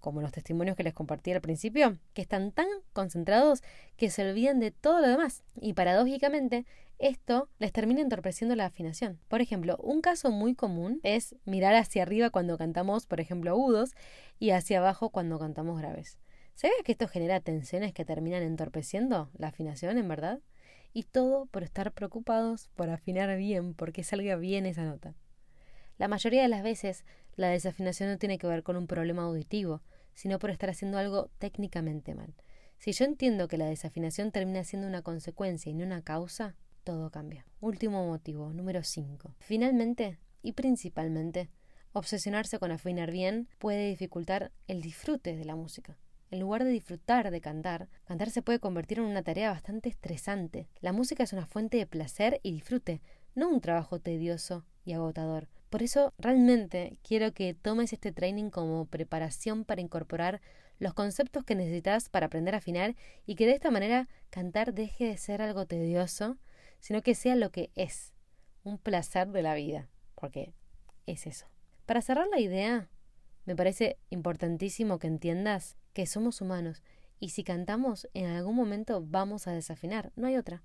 como 0.00 0.22
los 0.22 0.32
testimonios 0.32 0.76
que 0.76 0.84
les 0.84 0.94
compartí 0.94 1.32
al 1.32 1.40
principio, 1.40 1.98
que 2.14 2.22
están 2.22 2.52
tan 2.52 2.66
concentrados 2.92 3.62
que 3.96 4.10
se 4.10 4.28
olvidan 4.28 4.60
de 4.60 4.70
todo 4.70 5.00
lo 5.00 5.08
demás. 5.08 5.42
Y 5.60 5.72
paradójicamente, 5.72 6.64
esto 6.98 7.48
les 7.58 7.72
termina 7.72 8.00
entorpeciendo 8.00 8.56
la 8.56 8.66
afinación. 8.66 9.18
Por 9.28 9.42
ejemplo, 9.42 9.76
un 9.78 10.00
caso 10.00 10.30
muy 10.30 10.54
común 10.54 11.00
es 11.02 11.34
mirar 11.44 11.74
hacia 11.74 12.02
arriba 12.02 12.30
cuando 12.30 12.56
cantamos, 12.56 13.06
por 13.06 13.20
ejemplo, 13.20 13.50
agudos 13.50 13.92
y 14.38 14.50
hacia 14.50 14.78
abajo 14.78 15.10
cuando 15.10 15.38
cantamos 15.38 15.78
graves. 15.78 16.18
¿Sabes 16.54 16.76
que 16.84 16.92
esto 16.92 17.06
genera 17.06 17.40
tensiones 17.40 17.92
que 17.92 18.06
terminan 18.06 18.42
entorpeciendo 18.42 19.28
la 19.36 19.48
afinación, 19.48 19.98
en 19.98 20.08
verdad? 20.08 20.40
Y 20.92 21.04
todo 21.04 21.46
por 21.46 21.62
estar 21.62 21.92
preocupados 21.92 22.68
por 22.74 22.90
afinar 22.90 23.36
bien, 23.36 23.74
porque 23.74 24.04
salga 24.04 24.36
bien 24.36 24.66
esa 24.66 24.84
nota. 24.84 25.14
La 25.98 26.08
mayoría 26.08 26.42
de 26.42 26.48
las 26.48 26.62
veces 26.62 27.04
la 27.36 27.48
desafinación 27.48 28.10
no 28.10 28.18
tiene 28.18 28.38
que 28.38 28.46
ver 28.46 28.62
con 28.62 28.76
un 28.76 28.86
problema 28.86 29.22
auditivo, 29.24 29.82
sino 30.14 30.38
por 30.38 30.50
estar 30.50 30.70
haciendo 30.70 30.98
algo 30.98 31.30
técnicamente 31.38 32.14
mal. 32.14 32.34
Si 32.78 32.92
yo 32.92 33.04
entiendo 33.04 33.48
que 33.48 33.58
la 33.58 33.66
desafinación 33.66 34.32
termina 34.32 34.64
siendo 34.64 34.88
una 34.88 35.02
consecuencia 35.02 35.70
y 35.70 35.74
no 35.74 35.84
una 35.84 36.02
causa, 36.02 36.54
todo 36.84 37.10
cambia. 37.10 37.46
Último 37.60 38.06
motivo, 38.06 38.52
número 38.52 38.82
5. 38.82 39.34
Finalmente, 39.40 40.18
y 40.42 40.52
principalmente, 40.52 41.50
obsesionarse 41.92 42.58
con 42.58 42.70
afinar 42.70 43.10
bien 43.10 43.48
puede 43.58 43.88
dificultar 43.88 44.52
el 44.68 44.82
disfrute 44.82 45.36
de 45.36 45.44
la 45.44 45.56
música. 45.56 45.96
En 46.30 46.40
lugar 46.40 46.64
de 46.64 46.70
disfrutar 46.70 47.30
de 47.30 47.40
cantar, 47.40 47.88
cantar 48.04 48.30
se 48.30 48.42
puede 48.42 48.58
convertir 48.58 48.98
en 48.98 49.04
una 49.04 49.22
tarea 49.22 49.50
bastante 49.50 49.88
estresante. 49.88 50.68
La 50.80 50.92
música 50.92 51.22
es 51.22 51.32
una 51.32 51.46
fuente 51.46 51.76
de 51.76 51.86
placer 51.86 52.40
y 52.42 52.52
disfrute, 52.52 53.00
no 53.34 53.48
un 53.48 53.60
trabajo 53.60 54.00
tedioso 54.00 54.64
y 54.84 54.92
agotador. 54.92 55.48
Por 55.70 55.82
eso 55.82 56.14
realmente 56.18 56.98
quiero 57.02 57.32
que 57.32 57.54
tomes 57.54 57.92
este 57.92 58.10
training 58.10 58.50
como 58.50 58.86
preparación 58.86 59.64
para 59.64 59.80
incorporar 59.80 60.40
los 60.78 60.94
conceptos 60.94 61.44
que 61.44 61.54
necesitas 61.54 62.08
para 62.08 62.26
aprender 62.26 62.54
a 62.54 62.58
afinar 62.58 62.96
y 63.24 63.36
que 63.36 63.46
de 63.46 63.52
esta 63.52 63.70
manera 63.70 64.08
cantar 64.30 64.74
deje 64.74 65.06
de 65.06 65.16
ser 65.16 65.42
algo 65.42 65.66
tedioso, 65.66 66.38
sino 66.80 67.02
que 67.02 67.14
sea 67.14 67.36
lo 67.36 67.50
que 67.50 67.70
es, 67.76 68.14
un 68.64 68.78
placer 68.78 69.28
de 69.28 69.42
la 69.42 69.54
vida, 69.54 69.88
porque 70.14 70.52
es 71.06 71.26
eso. 71.26 71.46
Para 71.86 72.02
cerrar 72.02 72.26
la 72.28 72.40
idea, 72.40 72.88
me 73.44 73.54
parece 73.54 73.96
importantísimo 74.10 74.98
que 74.98 75.06
entiendas 75.06 75.76
que 75.96 76.04
somos 76.04 76.42
humanos 76.42 76.82
y 77.18 77.30
si 77.30 77.42
cantamos 77.42 78.06
en 78.12 78.26
algún 78.26 78.54
momento 78.54 79.02
vamos 79.02 79.46
a 79.46 79.52
desafinar, 79.52 80.12
no 80.14 80.26
hay 80.26 80.36
otra. 80.36 80.62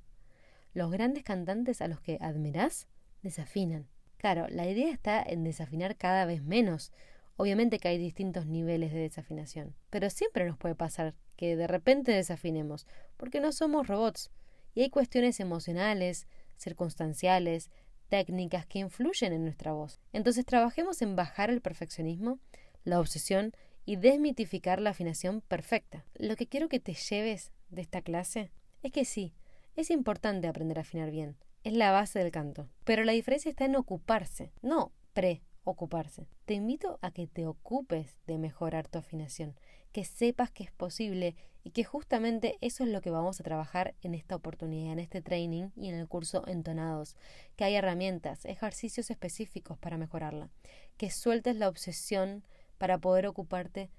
Los 0.74 0.92
grandes 0.92 1.24
cantantes 1.24 1.82
a 1.82 1.88
los 1.88 2.02
que 2.02 2.18
admirás 2.20 2.90
desafinan. 3.22 3.88
Claro, 4.18 4.50
la 4.50 4.70
idea 4.70 4.92
está 4.92 5.24
en 5.24 5.46
desafinar 5.46 5.96
cada 5.96 6.26
vez 6.26 6.44
menos. 6.44 6.92
Obviamente 7.38 7.80
que 7.80 7.88
hay 7.88 7.98
distintos 7.98 8.46
niveles 8.46 8.92
de 8.92 9.00
desafinación, 9.00 9.74
pero 9.90 10.10
siempre 10.10 10.46
nos 10.46 10.58
puede 10.58 10.76
pasar 10.76 11.16
que 11.38 11.56
de 11.56 11.68
repente 11.68 12.12
desafinemos, 12.12 12.86
porque 13.16 13.40
no 13.40 13.54
somos 13.54 13.88
robots, 13.88 14.32
y 14.76 14.82
hay 14.82 14.90
cuestiones 14.90 15.40
emocionales, 15.40 16.28
circunstanciales, 16.58 17.72
técnicas 18.10 18.66
que 18.66 18.80
influyen 18.80 19.32
en 19.32 19.46
nuestra 19.46 19.72
voz. 19.72 20.02
Entonces 20.12 20.46
trabajemos 20.46 21.02
en 21.02 21.16
bajar 21.16 21.50
el 21.52 21.62
perfeccionismo, 21.62 22.38
la 22.84 23.00
obsesión 23.00 23.54
y 23.86 23.96
desmitificar 23.96 24.82
la 24.82 24.92
afinación 24.92 25.42
perfecta. 25.42 26.06
Lo 26.16 26.36
que 26.36 26.48
quiero 26.48 26.70
que 26.70 26.80
te 26.80 26.94
lleves 26.94 27.52
de 27.70 27.82
esta 27.82 28.02
clase 28.02 28.52
es 28.84 28.92
que 28.92 29.06
sí, 29.06 29.34
es 29.76 29.90
importante 29.90 30.48
aprender 30.48 30.78
a 30.78 30.82
afinar 30.82 31.12
bien, 31.12 31.38
es 31.64 31.74
la 31.74 31.92
base 31.92 32.20
del 32.20 32.32
canto. 32.32 32.70
Pero 32.84 33.04
la 33.04 33.14
diferencia 33.14 33.50
está 33.50 33.66
en 33.66 33.76
ocuparse, 33.76 34.52
no 34.62 34.92
preocuparse. 35.14 36.28
Te 36.46 36.54
invito 36.54 37.00
a 37.02 37.12
que 37.12 37.28
te 37.28 37.48
ocupes 37.48 38.18
de 38.28 38.38
mejorar 38.38 38.88
tu 38.88 39.00
afinación, 39.00 39.56
que 39.92 40.04
sepas 40.04 40.52
que 40.52 40.64
es 40.64 40.72
posible 40.72 41.36
y 41.64 41.72
que 41.72 41.84
justamente 41.84 42.58
eso 42.62 42.84
es 42.84 42.90
lo 42.90 43.02
que 43.02 43.12
vamos 43.12 43.40
a 43.40 43.44
trabajar 43.44 43.94
en 44.02 44.16
esta 44.16 44.36
oportunidad, 44.36 44.94
en 44.94 45.00
este 45.00 45.22
training 45.22 45.70
y 45.76 45.90
en 45.90 45.96
el 45.96 46.08
curso 46.08 46.48
Entonados, 46.48 47.16
que 47.56 47.64
hay 47.64 47.76
herramientas, 47.76 48.46
ejercicios 48.46 49.12
específicos 49.12 49.78
para 49.78 49.98
mejorarla, 49.98 50.50
que 50.98 51.12
sueltes 51.12 51.56
la 51.56 51.70
obsesión 51.70 52.44
para 52.82 52.98
poder 52.98 53.28
ocuparte 53.28 53.92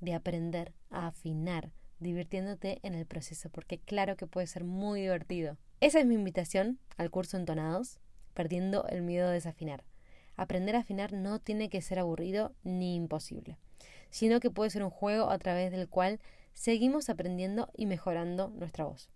de 0.00 0.14
aprender 0.14 0.72
a 0.88 1.08
afinar, 1.08 1.70
divirtiéndote 1.98 2.78
en 2.82 2.94
el 2.94 3.04
proceso, 3.04 3.50
porque 3.50 3.78
claro 3.78 4.16
que 4.16 4.26
puede 4.26 4.46
ser 4.46 4.64
muy 4.64 5.02
divertido. 5.02 5.58
Esa 5.80 6.00
es 6.00 6.06
mi 6.06 6.14
invitación 6.14 6.78
al 6.96 7.10
curso 7.10 7.36
Entonados, 7.36 8.00
perdiendo 8.32 8.86
el 8.88 9.02
miedo 9.02 9.28
de 9.28 9.34
desafinar. 9.34 9.84
Aprender 10.34 10.76
a 10.76 10.78
afinar 10.78 11.12
no 11.12 11.40
tiene 11.40 11.68
que 11.68 11.82
ser 11.82 11.98
aburrido 11.98 12.54
ni 12.64 12.96
imposible, 12.96 13.58
sino 14.08 14.40
que 14.40 14.50
puede 14.50 14.70
ser 14.70 14.82
un 14.82 14.88
juego 14.88 15.28
a 15.28 15.36
través 15.36 15.70
del 15.70 15.90
cual 15.90 16.18
seguimos 16.54 17.10
aprendiendo 17.10 17.68
y 17.76 17.84
mejorando 17.84 18.48
nuestra 18.48 18.86
voz. 18.86 19.10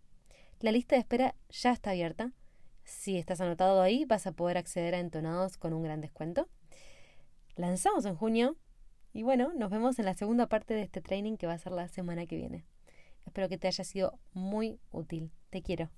La 0.61 0.73
lista 0.73 0.95
de 0.95 1.01
espera 1.01 1.35
ya 1.49 1.73
está 1.73 1.93
abierta. 1.93 2.33
Si 2.85 3.17
estás 3.17 3.41
anotado 3.41 3.81
ahí, 3.81 4.05
vas 4.05 4.27
a 4.27 4.33
poder 4.33 4.59
acceder 4.59 4.95
a 4.95 4.99
Entonados 4.99 5.57
con 5.57 5.73
un 5.73 5.83
gran 5.83 6.03
descuento. 6.03 6.51
Lanzamos 7.55 8.05
en 8.05 8.15
junio 8.15 8.57
y 9.17 9.23
bueno, 9.23 9.51
nos 9.57 9.71
vemos 9.71 9.99
en 9.99 10.05
la 10.05 10.13
segunda 10.13 10.47
parte 10.47 10.75
de 10.75 10.83
este 10.83 11.01
training 11.01 11.39
que 11.39 11.47
va 11.47 11.55
a 11.55 11.59
ser 11.59 11.73
la 11.73 11.89
semana 11.89 12.27
que 12.27 12.37
viene. 12.37 12.67
Espero 13.25 13.49
que 13.49 13.57
te 13.57 13.67
haya 13.67 13.83
sido 13.83 14.19
muy 14.35 14.79
útil. 14.91 15.33
Te 15.49 15.63
quiero. 15.63 15.89